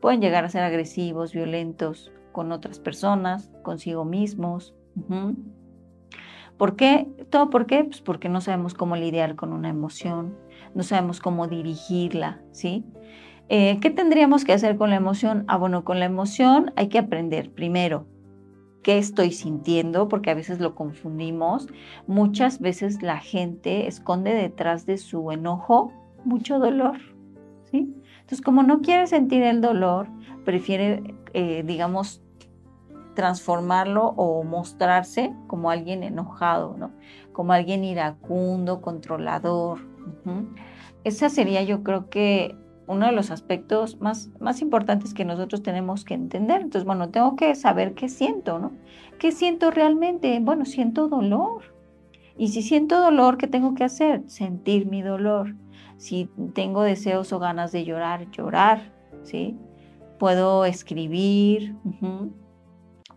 pueden 0.02 0.22
llegar 0.22 0.44
a 0.46 0.50
ser 0.50 0.64
agresivos, 0.64 1.34
violentos 1.34 2.12
con 2.32 2.52
otras 2.52 2.80
personas, 2.80 3.52
consigo 3.64 4.06
mismos. 4.06 4.74
¿Por 6.58 6.76
qué? 6.76 7.08
¿Todo 7.30 7.50
por 7.50 7.68
qué? 7.68 7.84
Pues 7.84 8.02
porque 8.02 8.30
no 8.30 8.42
sabemos 8.42 8.74
cómo 8.74 8.96
lidiar 8.96 9.36
con 9.36 9.54
una 9.54 9.70
emoción, 9.70 10.36
no 10.74 10.84
sabemos 10.84 11.20
cómo 11.20 11.48
dirigirla, 11.48 12.42
¿sí? 12.52 12.84
Eh, 13.50 13.78
¿Qué 13.82 13.92
tendríamos 13.92 14.44
que 14.44 14.54
hacer 14.54 14.78
con 14.78 14.90
la 14.90 14.98
emoción? 14.98 15.46
Ah, 15.48 15.58
bueno, 15.58 15.84
con 15.84 16.00
la 16.00 16.06
emoción 16.06 16.74
hay 16.76 16.90
que 16.90 16.98
aprender 16.98 17.52
primero 17.52 18.06
qué 18.88 18.98
estoy 18.98 19.32
sintiendo, 19.32 20.08
porque 20.08 20.32
a 20.32 20.34
veces 20.34 20.62
lo 20.62 20.74
confundimos. 20.74 21.68
Muchas 22.08 22.62
veces 22.62 23.02
la 23.02 23.18
gente 23.18 23.86
esconde 23.86 24.34
detrás 24.34 24.86
de 24.86 24.96
su 24.96 25.30
enojo 25.34 25.92
mucho 26.24 26.58
dolor, 26.58 26.96
¿sí? 27.66 27.94
Entonces, 28.22 28.40
como 28.40 28.64
no 28.64 28.80
quiere 28.80 29.06
sentir 29.08 29.44
el 29.44 29.60
dolor, 29.60 30.08
prefiere, 30.46 31.04
eh, 31.34 31.64
digamos, 31.68 32.24
transformarlo 33.14 34.14
o 34.16 34.46
mostrarse 34.46 35.34
como 35.48 35.70
alguien 35.70 36.02
enojado, 36.02 36.78
¿no? 36.78 36.92
Como 37.34 37.52
alguien 37.52 37.84
iracundo, 37.84 38.80
controlador. 38.80 39.80
Esa 41.04 41.28
sería, 41.28 41.62
yo 41.62 41.84
creo 41.84 42.10
que 42.10 42.56
uno 42.88 43.06
de 43.06 43.12
los 43.12 43.32
aspectos 43.32 44.00
más, 44.00 44.30
más 44.40 44.62
importantes 44.62 45.14
que 45.14 45.26
nosotros 45.26 45.62
tenemos 45.62 46.06
que 46.06 46.14
entender. 46.14 46.62
Entonces, 46.62 46.86
bueno, 46.86 47.10
tengo 47.10 47.36
que 47.36 47.54
saber 47.56 47.94
qué 47.94 48.10
siento, 48.10 48.60
¿no? 48.60 48.72
¿Qué 49.20 49.32
siento 49.32 49.72
realmente? 49.72 50.40
Bueno, 50.42 50.66
siento 50.66 51.08
dolor. 51.08 51.76
Y 52.38 52.50
si 52.50 52.62
siento 52.62 53.00
dolor, 53.00 53.38
¿qué 53.38 53.48
tengo 53.48 53.76
que 53.76 53.84
hacer? 53.84 54.24
Sentir 54.30 54.88
mi 54.88 55.02
dolor. 55.02 55.56
Si 55.98 56.30
tengo 56.54 56.84
deseos 56.84 57.34
o 57.34 57.40
ganas 57.40 57.72
de 57.72 57.84
llorar, 57.84 58.30
llorar, 58.32 58.94
¿sí? 59.24 59.58
Puedo 60.20 60.66
escribir, 60.66 61.76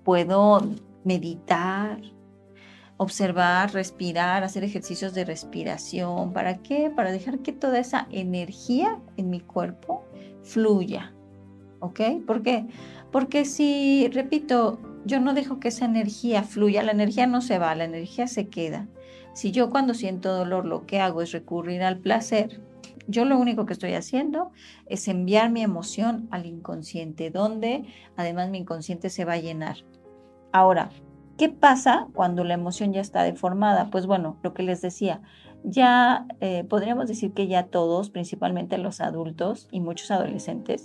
puedo 0.03 0.61
meditar, 1.05 2.01
observar, 3.01 3.73
respirar, 3.73 4.45
hacer 4.45 4.63
ejercicios 4.63 5.15
de 5.15 5.25
respiración. 5.25 6.35
¿Para 6.35 6.59
qué? 6.59 6.93
Para 6.95 7.11
dejar 7.11 7.39
que 7.39 7.51
toda 7.51 7.79
esa 7.79 8.07
energía 8.11 8.99
en 9.17 9.31
mi 9.31 9.41
cuerpo 9.41 10.05
fluya. 10.43 11.15
¿Ok? 11.79 11.99
¿Por 12.27 12.43
qué? 12.43 12.67
Porque 13.11 13.47
si, 13.47 14.11
repito, 14.13 14.79
yo 15.07 15.19
no 15.19 15.33
dejo 15.33 15.61
que 15.61 15.69
esa 15.69 15.87
energía 15.87 16.43
fluya, 16.43 16.83
la 16.83 16.93
energía 16.93 17.27
no 17.27 17.41
se 17.41 17.59
va, 17.59 17.75
la 17.75 17.85
energía 17.85 18.27
se 18.27 18.49
queda. 18.49 18.87
Si 19.33 19.51
yo 19.51 19.71
cuando 19.71 19.95
siento 19.95 20.35
dolor 20.35 20.67
lo 20.67 20.85
que 20.85 21.01
hago 21.01 21.23
es 21.23 21.33
recurrir 21.33 21.83
al 21.83 22.01
placer, 22.01 22.61
yo 23.09 23.25
lo 23.25 23.39
único 23.39 23.65
que 23.65 23.73
estoy 23.73 23.95
haciendo 23.95 24.53
es 24.85 25.09
enviar 25.09 25.51
mi 25.51 25.63
emoción 25.63 26.29
al 26.31 26.45
inconsciente, 26.45 27.31
donde 27.31 27.87
además 28.19 28.51
mi 28.51 28.59
inconsciente 28.59 29.09
se 29.09 29.25
va 29.25 29.33
a 29.33 29.41
llenar. 29.41 29.79
Ahora, 30.53 30.91
¿Qué 31.41 31.49
pasa 31.49 32.07
cuando 32.13 32.45
la 32.45 32.53
emoción 32.53 32.93
ya 32.93 33.01
está 33.01 33.23
deformada? 33.23 33.89
Pues 33.91 34.05
bueno, 34.05 34.37
lo 34.43 34.53
que 34.53 34.63
les 34.63 34.83
decía, 34.83 35.23
ya 35.65 36.27
eh, 36.41 36.65
podríamos 36.65 37.09
decir 37.09 37.33
que 37.33 37.47
ya 37.47 37.69
todos, 37.69 38.11
principalmente 38.11 38.77
los 38.77 39.01
adultos 39.01 39.67
y 39.71 39.81
muchos 39.81 40.11
adolescentes, 40.11 40.85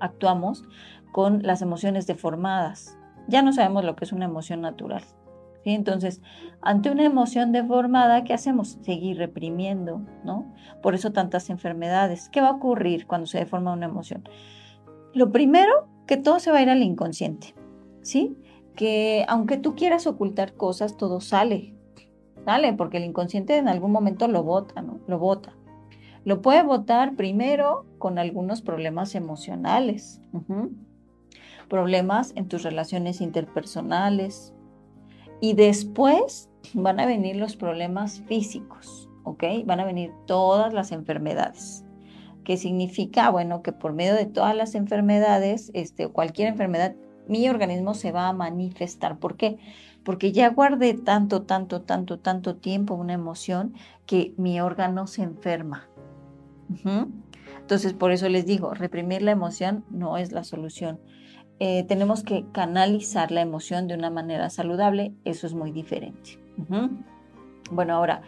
actuamos 0.00 0.64
con 1.12 1.42
las 1.42 1.60
emociones 1.60 2.06
deformadas. 2.06 2.96
Ya 3.28 3.42
no 3.42 3.52
sabemos 3.52 3.84
lo 3.84 3.94
que 3.94 4.06
es 4.06 4.12
una 4.12 4.24
emoción 4.24 4.62
natural. 4.62 5.04
Entonces, 5.66 6.22
ante 6.62 6.90
una 6.90 7.04
emoción 7.04 7.52
deformada, 7.52 8.24
¿qué 8.24 8.32
hacemos? 8.32 8.78
Seguir 8.80 9.18
reprimiendo, 9.18 10.00
¿no? 10.24 10.50
Por 10.82 10.94
eso 10.94 11.12
tantas 11.12 11.50
enfermedades. 11.50 12.30
¿Qué 12.30 12.40
va 12.40 12.48
a 12.48 12.52
ocurrir 12.52 13.06
cuando 13.06 13.26
se 13.26 13.36
deforma 13.36 13.74
una 13.74 13.84
emoción? 13.84 14.26
Lo 15.12 15.30
primero, 15.30 15.90
que 16.06 16.16
todo 16.16 16.40
se 16.40 16.50
va 16.50 16.56
a 16.56 16.62
ir 16.62 16.70
al 16.70 16.82
inconsciente, 16.82 17.54
¿sí? 18.00 18.38
Que 18.76 19.24
aunque 19.28 19.58
tú 19.58 19.74
quieras 19.74 20.06
ocultar 20.06 20.54
cosas, 20.54 20.96
todo 20.96 21.20
sale, 21.20 21.74
sale, 22.44 22.72
porque 22.72 22.96
el 22.96 23.04
inconsciente 23.04 23.56
en 23.56 23.68
algún 23.68 23.92
momento 23.92 24.28
lo 24.28 24.42
bota, 24.42 24.82
¿no? 24.82 25.00
Lo 25.06 25.18
bota. 25.18 25.54
Lo 26.24 26.40
puede 26.40 26.62
votar 26.62 27.16
primero 27.16 27.84
con 27.98 28.18
algunos 28.18 28.62
problemas 28.62 29.14
emocionales, 29.14 30.20
problemas 31.68 32.32
en 32.36 32.48
tus 32.48 32.62
relaciones 32.62 33.20
interpersonales 33.20 34.54
y 35.40 35.54
después 35.54 36.48
van 36.74 37.00
a 37.00 37.06
venir 37.06 37.36
los 37.36 37.56
problemas 37.56 38.22
físicos, 38.26 39.08
¿ok? 39.24 39.44
Van 39.64 39.80
a 39.80 39.84
venir 39.84 40.12
todas 40.26 40.72
las 40.72 40.92
enfermedades. 40.92 41.84
¿Qué 42.44 42.56
significa? 42.56 43.30
Bueno, 43.30 43.62
que 43.62 43.72
por 43.72 43.92
medio 43.92 44.14
de 44.14 44.26
todas 44.26 44.54
las 44.54 44.76
enfermedades, 44.76 45.70
este, 45.74 46.08
cualquier 46.08 46.48
enfermedad, 46.48 46.94
mi 47.32 47.48
organismo 47.48 47.94
se 47.94 48.12
va 48.12 48.28
a 48.28 48.32
manifestar. 48.34 49.18
¿Por 49.18 49.36
qué? 49.36 49.58
Porque 50.04 50.32
ya 50.32 50.50
guardé 50.50 50.92
tanto, 50.92 51.42
tanto, 51.42 51.80
tanto, 51.80 52.18
tanto 52.18 52.56
tiempo 52.56 52.94
una 52.94 53.14
emoción 53.14 53.72
que 54.04 54.34
mi 54.36 54.60
órgano 54.60 55.06
se 55.06 55.22
enferma. 55.22 55.88
Entonces, 57.60 57.94
por 57.94 58.12
eso 58.12 58.28
les 58.28 58.44
digo, 58.44 58.74
reprimir 58.74 59.22
la 59.22 59.30
emoción 59.30 59.84
no 59.90 60.18
es 60.18 60.32
la 60.32 60.44
solución. 60.44 61.00
Eh, 61.58 61.84
tenemos 61.84 62.22
que 62.22 62.44
canalizar 62.52 63.30
la 63.30 63.40
emoción 63.40 63.88
de 63.88 63.94
una 63.94 64.10
manera 64.10 64.50
saludable, 64.50 65.14
eso 65.24 65.46
es 65.46 65.54
muy 65.54 65.70
diferente. 65.70 66.38
Bueno, 67.70 67.94
ahora, 67.94 68.22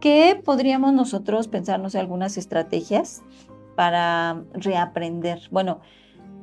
¿qué 0.00 0.40
podríamos 0.44 0.92
nosotros 0.92 1.46
pensarnos 1.46 1.94
algunas 1.94 2.36
estrategias 2.36 3.22
para 3.76 4.42
reaprender? 4.54 5.42
Bueno, 5.50 5.80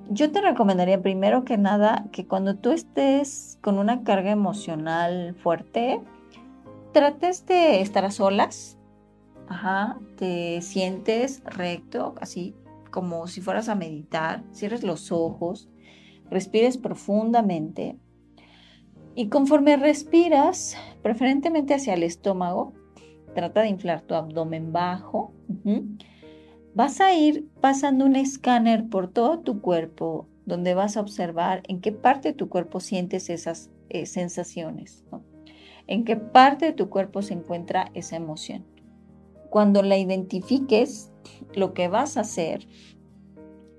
yo 0.10 0.32
te 0.32 0.42
recomendaría 0.42 1.02
primero 1.02 1.44
que 1.44 1.58
nada 1.58 2.06
que 2.12 2.28
cuando 2.28 2.56
tú 2.56 2.72
estés 2.72 3.58
con 3.62 3.78
una 3.78 4.04
carga 4.04 4.32
emocional 4.32 5.36
fuerte, 5.36 6.02
trates 6.94 7.46
de 7.46 7.82
estar 7.82 8.06
a 8.06 8.12
solas, 8.12 8.78
Ajá, 9.52 10.00
te 10.16 10.62
sientes 10.62 11.44
recto, 11.44 12.16
así 12.22 12.56
como 12.90 13.28
si 13.28 13.42
fueras 13.42 13.68
a 13.68 13.76
meditar, 13.76 14.46
cierres 14.54 14.82
los 14.82 15.12
ojos, 15.12 15.68
respires 16.30 16.78
profundamente 16.78 17.98
y 19.14 19.28
conforme 19.28 19.76
respiras, 19.76 20.78
preferentemente 21.02 21.74
hacia 21.74 21.96
el 21.96 22.04
estómago, 22.04 22.72
trata 23.36 23.62
de 23.62 23.68
inflar 23.68 24.04
tu 24.04 24.16
abdomen 24.16 24.72
bajo. 24.72 25.34
Vas 26.74 27.02
a 27.02 27.14
ir 27.14 27.50
pasando 27.60 28.06
un 28.06 28.16
escáner 28.16 28.88
por 28.88 29.10
todo 29.10 29.40
tu 29.40 29.60
cuerpo, 29.60 30.28
donde 30.46 30.74
vas 30.74 30.96
a 30.96 31.02
observar 31.02 31.64
en 31.68 31.82
qué 31.82 31.92
parte 31.92 32.30
de 32.30 32.34
tu 32.34 32.48
cuerpo 32.48 32.80
sientes 32.80 33.30
esas 33.30 33.70
eh, 33.90 34.06
sensaciones, 34.06 35.04
en 35.88 36.06
qué 36.06 36.16
parte 36.16 36.68
de 36.68 36.72
tu 36.72 36.90
cuerpo 36.90 37.22
se 37.22 37.34
encuentra 37.34 37.92
esa 37.94 38.16
emoción. 38.16 38.66
Cuando 39.50 39.84
la 39.84 39.98
identifiques, 39.98 41.12
lo 41.54 41.74
que 41.74 41.90
vas 41.90 42.16
a 42.16 42.22
hacer 42.22 42.66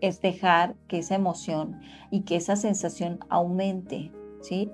es 0.02 0.20
dejar 0.20 0.76
que 0.87 0.98
esa 0.98 1.14
emoción 1.14 1.81
y 2.11 2.22
que 2.22 2.37
esa 2.37 2.57
sensación 2.57 3.20
aumente, 3.31 4.12
¿sí? 4.42 4.70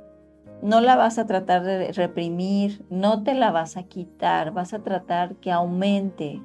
No 0.61 0.81
la 0.81 0.97
vas 0.97 1.19
a 1.19 1.27
tratar 1.27 1.63
de 1.63 1.93
reprimir, 1.93 2.85
no 2.91 3.23
te 3.23 3.35
la 3.35 3.53
vas 3.53 3.77
a 3.77 3.85
quitar, 3.85 4.53
vas 4.53 4.75
a 4.75 4.83
tratar 4.83 5.37
que 5.37 5.53
aumente. 5.53 6.43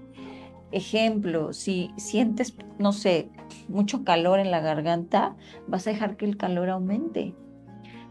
Ejemplo, 0.73 1.53
si 1.53 1.91
sientes, 1.97 2.55
no 2.79 2.93
sé, 2.93 3.29
mucho 3.67 4.03
calor 4.03 4.39
en 4.39 4.49
la 4.49 4.59
garganta, 4.59 5.35
vas 5.67 5.85
a 5.85 5.91
dejar 5.91 6.17
que 6.17 6.25
el 6.25 6.35
calor 6.35 6.69
aumente. 6.69 7.35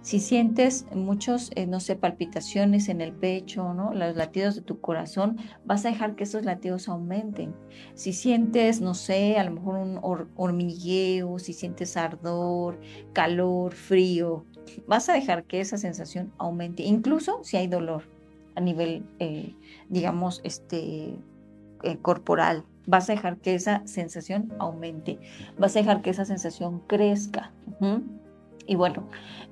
Si 0.01 0.21
sientes 0.21 0.87
muchos, 0.95 1.51
eh, 1.57 1.67
no 1.67 1.81
sé, 1.81 1.97
palpitaciones 1.97 2.89
en 2.89 3.01
el 3.01 3.13
pecho, 3.13 3.75
¿no? 3.75 3.93
Los 3.95 4.17
latidos 4.17 4.55
de 4.55 4.63
tu 4.63 4.81
corazón, 4.81 5.39
vas 5.65 5.85
a 5.85 5.91
dejar 5.91 6.15
que 6.15 6.23
esos 6.23 6.45
latidos 6.45 6.89
aumenten. 6.89 7.53
Si 7.95 8.13
sientes, 8.13 8.81
no 8.81 8.95
sé, 8.95 9.39
a 9.39 9.45
lo 9.45 9.53
mejor 9.53 9.77
un 9.77 10.29
hormigueo, 10.37 11.41
si 11.41 11.53
sientes 11.53 11.97
ardor, 11.97 12.79
calor, 13.13 13.75
frío, 13.75 14.45
vas 14.87 15.09
a 15.09 15.15
dejar 15.15 15.45
que 15.45 15.61
esa 15.61 15.79
sensación 15.79 16.33
aumente, 16.39 16.85
incluso 16.85 17.43
si 17.43 17.57
hay 17.57 17.67
dolor 17.67 18.05
a 18.55 18.61
nivel, 18.61 19.05
eh, 19.19 19.57
digamos, 19.89 20.41
este, 20.45 21.17
eh, 21.83 21.99
corporal. 21.99 22.65
Vas 22.87 23.09
a 23.09 23.13
dejar 23.13 23.37
que 23.39 23.55
esa 23.55 23.87
sensación 23.87 24.53
aumente, 24.59 25.19
vas 25.59 25.77
a 25.77 25.81
dejar 25.81 26.03
que 26.03 26.11
esa 26.11 26.25
sensación 26.25 26.81
crezca. 26.87 27.53
Y 28.67 28.77
bueno, 28.77 29.05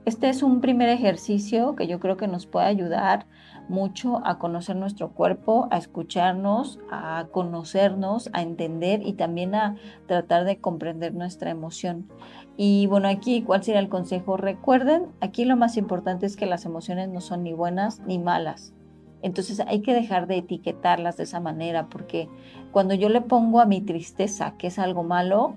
este 0.04 0.28
es 0.28 0.42
un 0.42 0.60
primer 0.60 0.88
ejercicio 0.88 1.74
que 1.76 1.86
yo 1.86 2.00
creo 2.00 2.16
que 2.16 2.28
nos 2.28 2.46
puede 2.46 2.66
ayudar 2.66 3.26
mucho 3.68 4.20
a 4.26 4.38
conocer 4.38 4.76
nuestro 4.76 5.10
cuerpo, 5.10 5.68
a 5.70 5.78
escucharnos, 5.78 6.80
a 6.90 7.28
conocernos, 7.30 8.28
a 8.32 8.42
entender 8.42 9.02
y 9.04 9.12
también 9.12 9.54
a 9.54 9.76
tratar 10.06 10.44
de 10.44 10.58
comprender 10.58 11.14
nuestra 11.14 11.50
emoción. 11.50 12.08
Y 12.56 12.86
bueno, 12.88 13.08
aquí, 13.08 13.42
¿cuál 13.42 13.62
sería 13.62 13.80
el 13.80 13.88
consejo? 13.88 14.36
Recuerden, 14.36 15.06
aquí 15.20 15.44
lo 15.44 15.56
más 15.56 15.76
importante 15.76 16.26
es 16.26 16.36
que 16.36 16.46
las 16.46 16.64
emociones 16.64 17.08
no 17.08 17.20
son 17.20 17.44
ni 17.44 17.52
buenas 17.52 18.00
ni 18.00 18.18
malas. 18.18 18.72
Entonces 19.22 19.60
hay 19.60 19.82
que 19.82 19.94
dejar 19.94 20.26
de 20.26 20.38
etiquetarlas 20.38 21.16
de 21.16 21.24
esa 21.24 21.40
manera, 21.40 21.88
porque 21.88 22.28
cuando 22.72 22.94
yo 22.94 23.08
le 23.08 23.20
pongo 23.20 23.60
a 23.60 23.66
mi 23.66 23.80
tristeza 23.80 24.54
que 24.56 24.68
es 24.68 24.78
algo 24.78 25.02
malo, 25.02 25.56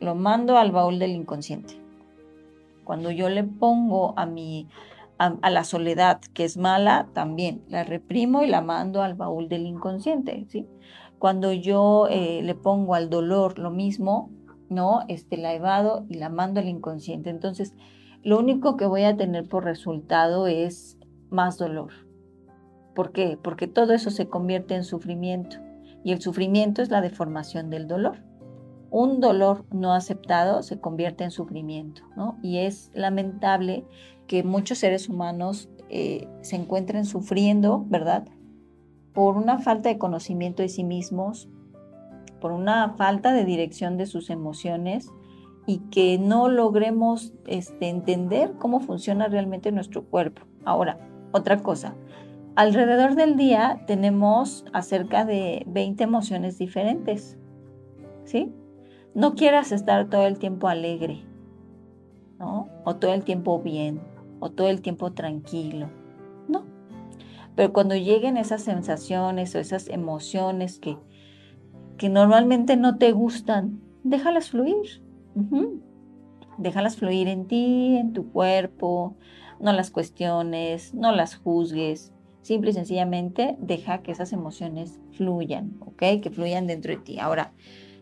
lo 0.00 0.14
mando 0.14 0.58
al 0.58 0.70
baúl 0.70 0.98
del 0.98 1.12
inconsciente. 1.12 1.80
Cuando 2.84 3.10
yo 3.10 3.28
le 3.28 3.44
pongo 3.44 4.14
a 4.16 4.26
mi 4.26 4.68
a, 5.18 5.50
la 5.50 5.64
soledad 5.64 6.20
que 6.34 6.44
es 6.44 6.56
mala, 6.56 7.08
también 7.12 7.62
la 7.68 7.84
reprimo 7.84 8.42
y 8.42 8.46
la 8.46 8.60
mando 8.60 9.02
al 9.02 9.14
baúl 9.14 9.48
del 9.48 9.66
inconsciente, 9.66 10.44
¿sí? 10.48 10.66
Cuando 11.18 11.52
yo 11.52 12.08
eh, 12.10 12.42
le 12.42 12.54
pongo 12.54 12.94
al 12.94 13.08
dolor 13.08 13.58
lo 13.58 13.70
mismo, 13.70 14.30
¿no? 14.68 15.00
Este, 15.08 15.36
la 15.36 15.54
evado 15.54 16.04
y 16.08 16.14
la 16.14 16.28
mando 16.28 16.60
al 16.60 16.68
inconsciente. 16.68 17.30
Entonces, 17.30 17.74
lo 18.22 18.38
único 18.38 18.76
que 18.76 18.86
voy 18.86 19.04
a 19.04 19.16
tener 19.16 19.48
por 19.48 19.64
resultado 19.64 20.46
es 20.46 20.98
más 21.30 21.56
dolor. 21.56 21.92
¿Por 22.94 23.12
qué? 23.12 23.38
Porque 23.42 23.66
todo 23.66 23.92
eso 23.92 24.10
se 24.10 24.28
convierte 24.28 24.74
en 24.74 24.84
sufrimiento 24.84 25.56
y 26.04 26.12
el 26.12 26.20
sufrimiento 26.20 26.82
es 26.82 26.90
la 26.90 27.00
deformación 27.00 27.70
del 27.70 27.88
dolor 27.88 28.18
un 28.94 29.18
dolor 29.18 29.64
no 29.72 29.92
aceptado 29.92 30.62
se 30.62 30.78
convierte 30.78 31.24
en 31.24 31.32
sufrimiento, 31.32 32.02
¿no? 32.16 32.38
Y 32.44 32.58
es 32.58 32.92
lamentable 32.94 33.84
que 34.28 34.44
muchos 34.44 34.78
seres 34.78 35.08
humanos 35.08 35.68
eh, 35.90 36.28
se 36.42 36.54
encuentren 36.54 37.04
sufriendo, 37.04 37.84
¿verdad? 37.88 38.28
Por 39.12 39.36
una 39.36 39.58
falta 39.58 39.88
de 39.88 39.98
conocimiento 39.98 40.62
de 40.62 40.68
sí 40.68 40.84
mismos, 40.84 41.48
por 42.40 42.52
una 42.52 42.90
falta 42.90 43.32
de 43.32 43.44
dirección 43.44 43.96
de 43.96 44.06
sus 44.06 44.30
emociones 44.30 45.10
y 45.66 45.78
que 45.90 46.16
no 46.16 46.48
logremos 46.48 47.32
este, 47.48 47.88
entender 47.88 48.52
cómo 48.60 48.78
funciona 48.78 49.26
realmente 49.26 49.72
nuestro 49.72 50.04
cuerpo. 50.04 50.42
Ahora, 50.64 51.00
otra 51.32 51.64
cosa, 51.64 51.96
alrededor 52.56 53.14
del 53.14 53.36
día 53.36 53.82
tenemos 53.86 54.64
acerca 54.72 55.24
de 55.24 55.64
20 55.66 56.04
emociones 56.04 56.58
diferentes, 56.58 57.38
¿sí? 58.24 58.52
no 59.14 59.34
quieras 59.34 59.72
estar 59.72 60.08
todo 60.10 60.26
el 60.26 60.38
tiempo 60.38 60.68
alegre, 60.68 61.22
¿no? 62.38 62.68
O 62.84 62.96
todo 62.96 63.14
el 63.14 63.22
tiempo 63.22 63.60
bien, 63.60 64.00
o 64.40 64.50
todo 64.50 64.68
el 64.68 64.82
tiempo 64.82 65.12
tranquilo, 65.12 65.88
¿no? 66.48 66.64
Pero 67.54 67.72
cuando 67.72 67.94
lleguen 67.94 68.36
esas 68.36 68.62
sensaciones 68.62 69.54
o 69.54 69.60
esas 69.60 69.88
emociones 69.88 70.80
que, 70.80 70.98
que 71.96 72.08
normalmente 72.08 72.76
no 72.76 72.98
te 72.98 73.12
gustan, 73.12 73.80
déjalas 74.02 74.50
fluir. 74.50 75.02
Déjalas 76.58 76.96
fluir 76.96 77.28
en 77.28 77.46
ti, 77.46 77.96
en 77.96 78.12
tu 78.12 78.30
cuerpo, 78.30 79.16
no 79.60 79.72
las 79.72 79.90
cuestiones, 79.90 80.94
no 80.94 81.12
las 81.12 81.36
juzgues. 81.36 82.12
Simple 82.44 82.72
y 82.72 82.74
sencillamente 82.74 83.56
deja 83.58 84.02
que 84.02 84.12
esas 84.12 84.34
emociones 84.34 85.00
fluyan, 85.12 85.78
¿ok? 85.80 86.20
Que 86.20 86.30
fluyan 86.30 86.66
dentro 86.66 86.92
de 86.92 86.98
ti. 86.98 87.18
Ahora, 87.18 87.54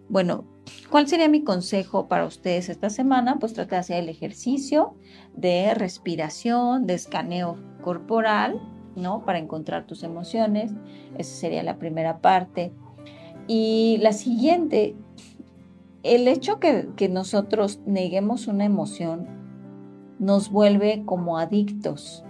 bueno, 0.09 0.47
¿cuál 0.91 1.07
sería 1.07 1.29
mi 1.29 1.45
consejo 1.45 2.09
para 2.09 2.27
ustedes 2.27 2.69
esta 2.69 2.91
semana? 2.91 3.39
Pues 3.39 3.53
trata 3.53 3.77
de 3.77 3.81
hacer 3.81 4.03
el 4.03 4.09
ejercicio 4.09 4.97
de 5.37 5.75
respiración, 5.75 6.89
de 6.89 6.95
escaneo 6.95 7.57
corporal, 7.83 8.61
¿no? 8.97 9.25
Para 9.25 9.39
encontrar 9.39 9.87
tus 9.87 10.03
emociones. 10.03 10.73
Esa 11.17 11.37
sería 11.37 11.63
la 11.63 11.79
primera 11.79 12.19
parte. 12.19 12.73
Y 13.47 13.99
la 14.01 14.13
siguiente, 14.13 14.97
el 16.03 16.27
hecho 16.27 16.59
que, 16.59 16.89
que 16.97 17.09
nosotros 17.09 17.79
neguemos 17.87 18.49
una 18.49 18.65
emoción 18.65 19.29
nos 20.19 20.51
vuelve 20.51 21.05
como 21.07 21.39
adictos. 21.39 22.25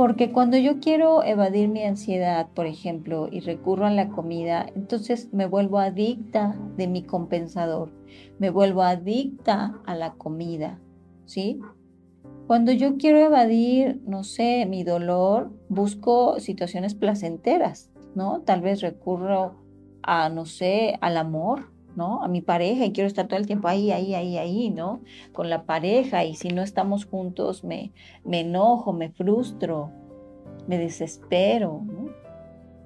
Porque 0.00 0.32
cuando 0.32 0.56
yo 0.56 0.80
quiero 0.80 1.22
evadir 1.22 1.68
mi 1.68 1.82
ansiedad, 1.82 2.48
por 2.54 2.64
ejemplo, 2.64 3.28
y 3.30 3.40
recurro 3.40 3.84
a 3.84 3.90
la 3.90 4.08
comida, 4.08 4.64
entonces 4.74 5.28
me 5.34 5.44
vuelvo 5.44 5.78
adicta 5.78 6.56
de 6.78 6.88
mi 6.88 7.02
compensador, 7.02 7.92
me 8.38 8.48
vuelvo 8.48 8.80
adicta 8.80 9.78
a 9.84 9.94
la 9.94 10.14
comida, 10.14 10.80
¿sí? 11.26 11.60
Cuando 12.46 12.72
yo 12.72 12.96
quiero 12.96 13.18
evadir, 13.18 14.00
no 14.06 14.24
sé, 14.24 14.64
mi 14.64 14.84
dolor, 14.84 15.52
busco 15.68 16.40
situaciones 16.40 16.94
placenteras, 16.94 17.90
¿no? 18.14 18.40
Tal 18.40 18.62
vez 18.62 18.80
recurro 18.80 19.56
a, 20.02 20.30
no 20.30 20.46
sé, 20.46 20.96
al 21.02 21.18
amor, 21.18 21.72
¿no? 21.96 22.22
A 22.22 22.28
mi 22.28 22.40
pareja 22.40 22.84
y 22.84 22.92
quiero 22.92 23.08
estar 23.08 23.26
todo 23.26 23.38
el 23.38 23.46
tiempo 23.46 23.68
ahí, 23.68 23.90
ahí, 23.90 24.14
ahí, 24.14 24.38
ahí, 24.38 24.70
¿no? 24.70 25.00
Con 25.32 25.50
la 25.50 25.64
pareja 25.64 26.24
y 26.24 26.34
si 26.34 26.48
no 26.48 26.62
estamos 26.62 27.04
juntos 27.04 27.64
me, 27.64 27.92
me 28.24 28.40
enojo, 28.40 28.92
me 28.92 29.10
frustro, 29.10 29.90
me 30.66 30.78
desespero. 30.78 31.82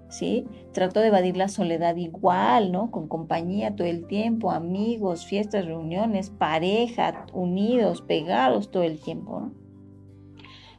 ¿Sí? 0.08 0.46
Trato 0.72 1.00
de 1.00 1.08
evadir 1.08 1.36
la 1.36 1.48
soledad 1.48 1.96
igual, 1.96 2.70
¿no? 2.70 2.92
Con 2.92 3.08
compañía 3.08 3.74
todo 3.74 3.88
el 3.88 4.06
tiempo, 4.06 4.52
amigos, 4.52 5.26
fiestas, 5.26 5.64
reuniones, 5.64 6.30
pareja, 6.30 7.26
unidos, 7.32 8.00
pegados 8.02 8.70
todo 8.70 8.84
el 8.84 9.00
tiempo. 9.00 9.50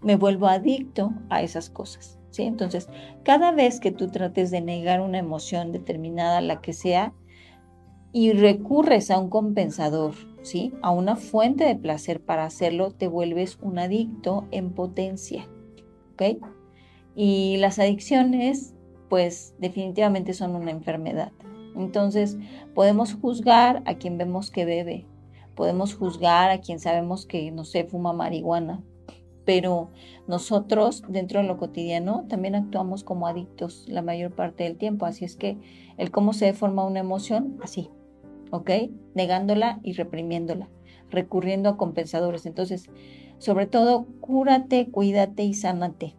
Me 0.02 0.16
vuelvo 0.16 0.48
adicto 0.48 1.12
a 1.30 1.42
esas 1.42 1.70
cosas, 1.70 2.18
¿sí? 2.30 2.44
Entonces, 2.44 2.88
cada 3.24 3.52
vez 3.52 3.82
que 3.82 3.92
tú 3.92 4.08
trates 4.08 4.52
de 4.52 4.62
negar 4.62 5.02
una 5.02 5.18
emoción 5.18 5.74
determinada, 5.74 6.40
la 6.40 6.62
que 6.62 6.72
sea, 6.72 7.14
y 8.18 8.32
recurres 8.32 9.11
a 9.11 9.20
un 9.20 9.30
compensador, 9.30 10.13
¿sí? 10.41 10.72
A 10.82 10.89
una 10.89 11.18
fuente 11.18 11.66
de 11.66 11.76
placer 11.76 12.22
para 12.22 12.45
hacerlo, 12.45 12.91
te 12.91 13.09
vuelves 13.09 13.59
un 13.61 13.78
adicto 13.78 14.45
en 14.51 14.72
potencia, 14.72 15.49
¿ok? 16.13 16.41
Y 17.13 17.57
las 17.57 17.78
adicciones, 17.78 18.74
pues 19.09 19.53
definitivamente 19.59 20.34
son 20.34 20.55
una 20.55 20.72
enfermedad. 20.72 21.34
Entonces, 21.76 22.38
podemos 22.74 23.13
juzgar 23.16 23.84
a 23.86 23.95
quien 23.95 24.18
vemos 24.18 24.49
que 24.49 24.63
bebe, 24.63 25.05
podemos 25.53 25.93
juzgar 25.93 26.51
a 26.51 26.61
quien 26.61 26.80
sabemos 26.80 27.26
que, 27.26 27.51
no 27.51 27.66
sé, 27.66 27.84
fuma 27.84 28.13
marihuana, 28.13 28.82
pero 29.43 29.91
nosotros 30.26 31.03
dentro 31.09 31.41
de 31.41 31.47
lo 31.47 31.57
cotidiano 31.57 32.24
también 32.30 32.55
actuamos 32.55 33.03
como 33.03 33.28
adictos 33.28 33.84
la 33.89 34.01
mayor 34.01 34.32
parte 34.32 34.63
del 34.63 34.78
tiempo. 34.78 35.05
Así 35.05 35.26
es 35.26 35.36
que 35.36 35.57
el 35.97 36.11
cómo 36.11 36.32
se 36.32 36.53
forma 36.53 36.86
una 36.86 37.01
emoción, 37.01 37.59
así, 37.61 37.89
¿ok? 38.52 38.72
Negándola 39.14 39.80
y 39.84 39.93
reprimiéndola, 39.93 40.70
recurriendo 41.10 41.70
a 41.70 41.78
compensadores. 41.78 42.46
Entonces, 42.46 42.89
sobre 43.38 43.68
todo, 43.68 44.08
cúrate, 44.22 44.89
cuídate 44.89 45.43
y 45.43 45.54
sánate. 45.54 46.16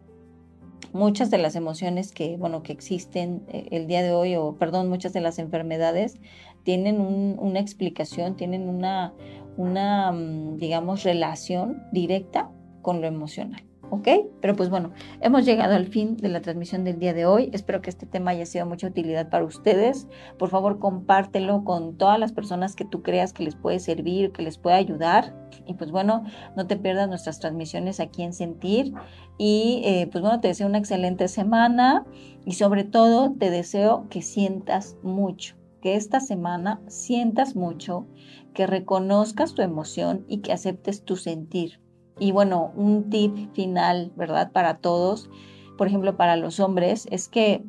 Muchas 0.93 1.31
de 1.31 1.39
las 1.39 1.57
emociones 1.57 2.13
que, 2.13 2.37
bueno, 2.37 2.63
que 2.63 2.73
existen 2.73 3.43
eh, 3.49 3.69
el 3.71 3.87
día 3.87 4.03
de 4.03 4.13
hoy, 4.13 4.37
o 4.37 4.57
perdón, 4.57 4.89
muchas 4.89 5.13
de 5.13 5.21
las 5.21 5.39
enfermedades 5.39 6.15
tienen 6.63 7.01
un, 7.01 7.37
una 7.39 7.61
explicación, 7.61 8.37
tienen 8.37 8.69
una, 8.69 9.13
una, 9.57 10.13
mm, 10.13 10.57
digamos, 10.57 11.03
relación 11.03 11.83
directa 11.93 12.51
con 12.83 13.01
lo 13.01 13.07
emocional. 13.07 13.66
¿Ok? 13.91 14.09
Pero 14.41 14.57
pues 14.57 14.69
bueno, 14.69 14.91
hemos 15.21 15.45
llegado 15.45 15.75
al 15.75 15.87
fin 15.87 16.17
de 16.17 16.29
la 16.29 16.41
transmisión 16.41 16.83
del 16.83 16.99
día 16.99 17.15
de 17.15 17.25
hoy. 17.25 17.51
Espero 17.53 17.83
que 17.83 17.91
este 17.91 18.07
tema 18.07 18.33
haya 18.33 18.45
sido 18.45 18.65
de 18.65 18.71
mucha 18.71 18.89
utilidad 18.89 19.31
para 19.31 19.45
ustedes. 19.45 20.09
Por 20.39 20.49
favor, 20.49 20.79
compártelo 20.81 21.63
con 21.63 21.97
todas 21.97 22.19
las 22.19 22.33
personas 22.33 22.75
que 22.75 22.85
tú 22.85 23.03
creas 23.03 23.33
que 23.33 23.45
les 23.45 23.55
puede 23.55 23.79
servir, 23.79 24.33
que 24.33 24.43
les 24.43 24.59
puede 24.59 24.77
ayudar. 24.77 25.37
Y 25.67 25.75
pues 25.75 25.93
bueno, 25.93 26.25
no 26.57 26.67
te 26.67 26.77
pierdas 26.77 27.09
nuestras 27.09 27.39
transmisiones 27.39 28.01
aquí 28.01 28.23
en 28.23 28.33
Sentir. 28.33 28.93
Y 29.39 29.83
eh, 29.85 30.09
pues 30.11 30.23
bueno, 30.23 30.41
te 30.41 30.49
deseo 30.49 30.67
una 30.67 30.79
excelente 30.79 31.29
semana 31.29 32.05
y 32.45 32.53
sobre 32.53 32.83
todo 32.83 33.35
te 33.39 33.51
deseo 33.51 34.09
que 34.09 34.23
sientas 34.23 34.97
mucho, 35.03 35.55
que 35.81 35.95
esta 35.95 36.19
semana 36.21 36.81
sientas 36.89 37.55
mucho, 37.55 38.07
que 38.53 38.67
reconozcas 38.67 39.55
tu 39.55 39.63
emoción 39.63 40.25
y 40.29 40.39
que 40.39 40.53
aceptes 40.53 41.05
tu 41.05 41.17
sentir 41.17 41.86
y 42.19 42.33
bueno, 42.33 42.73
un 42.77 43.11
tip 43.11 43.53
final, 43.53 44.13
¿verdad? 44.17 44.53
Para 44.53 44.79
todos, 44.79 45.29
por 45.77 45.87
ejemplo, 45.87 46.17
para 46.17 46.37
los 46.37 46.61
hombres, 46.61 47.07
es 47.11 47.29
que 47.29 47.63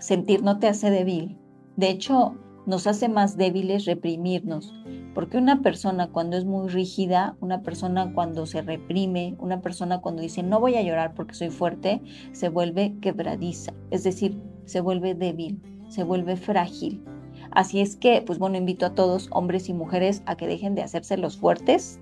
sentir 0.00 0.42
no 0.42 0.58
te 0.58 0.68
hace 0.68 0.90
débil. 0.90 1.36
De 1.76 1.90
hecho, 1.90 2.34
nos 2.66 2.86
hace 2.86 3.08
más 3.08 3.36
débiles 3.36 3.84
reprimirnos. 3.84 4.74
Porque 5.14 5.36
una 5.36 5.62
persona 5.62 6.08
cuando 6.08 6.36
es 6.36 6.44
muy 6.44 6.68
rígida, 6.68 7.36
una 7.40 7.62
persona 7.62 8.12
cuando 8.14 8.46
se 8.46 8.62
reprime, 8.62 9.34
una 9.38 9.60
persona 9.60 10.00
cuando 10.00 10.22
dice 10.22 10.42
no 10.42 10.60
voy 10.60 10.76
a 10.76 10.82
llorar 10.82 11.14
porque 11.14 11.34
soy 11.34 11.50
fuerte, 11.50 12.00
se 12.32 12.48
vuelve 12.48 12.94
quebradiza. 13.00 13.72
Es 13.90 14.04
decir, 14.04 14.40
se 14.64 14.80
vuelve 14.80 15.14
débil, 15.14 15.60
se 15.88 16.04
vuelve 16.04 16.36
frágil. 16.36 17.02
Así 17.50 17.80
es 17.80 17.96
que, 17.96 18.22
pues 18.22 18.38
bueno, 18.38 18.58
invito 18.58 18.86
a 18.86 18.94
todos, 18.94 19.28
hombres 19.32 19.68
y 19.68 19.74
mujeres, 19.74 20.22
a 20.26 20.36
que 20.36 20.46
dejen 20.46 20.74
de 20.74 20.82
hacerse 20.82 21.16
los 21.16 21.36
fuertes 21.38 21.98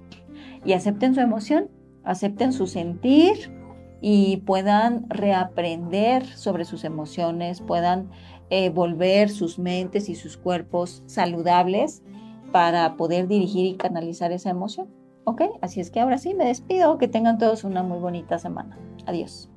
y 0.67 0.73
acepten 0.73 1.14
su 1.14 1.21
emoción, 1.21 1.71
acepten 2.05 2.53
su 2.53 2.67
sentir 2.67 3.53
y 4.01 4.39
puedan 4.39 5.09
reaprender 5.09 6.27
sobre 6.27 6.64
sus 6.64 6.85
emociones, 6.85 7.61
puedan 7.61 8.11
eh, 8.51 8.71
volver 8.71 9.31
sus 9.31 9.59
mentes 9.59 10.09
y 10.09 10.14
sus 10.14 10.37
cuerpos 10.37 11.03
saludables 11.07 12.03
para 12.53 12.97
poder 12.97 13.29
dirigir 13.29 13.67
y 13.67 13.77
canalizar 13.77 14.33
esa 14.33 14.51
emoción. 14.51 14.89
¿Ok? 15.25 15.43
Así 15.61 15.81
es 15.81 15.91
que 15.91 16.01
ahora 16.01 16.19
sí 16.19 16.35
me 16.35 16.45
despido. 16.45 16.99
Que 16.99 17.09
tengan 17.09 17.39
todos 17.39 17.64
una 17.64 17.83
muy 17.83 17.99
bonita 17.99 18.39
semana. 18.39 18.79
Adiós. 19.07 19.51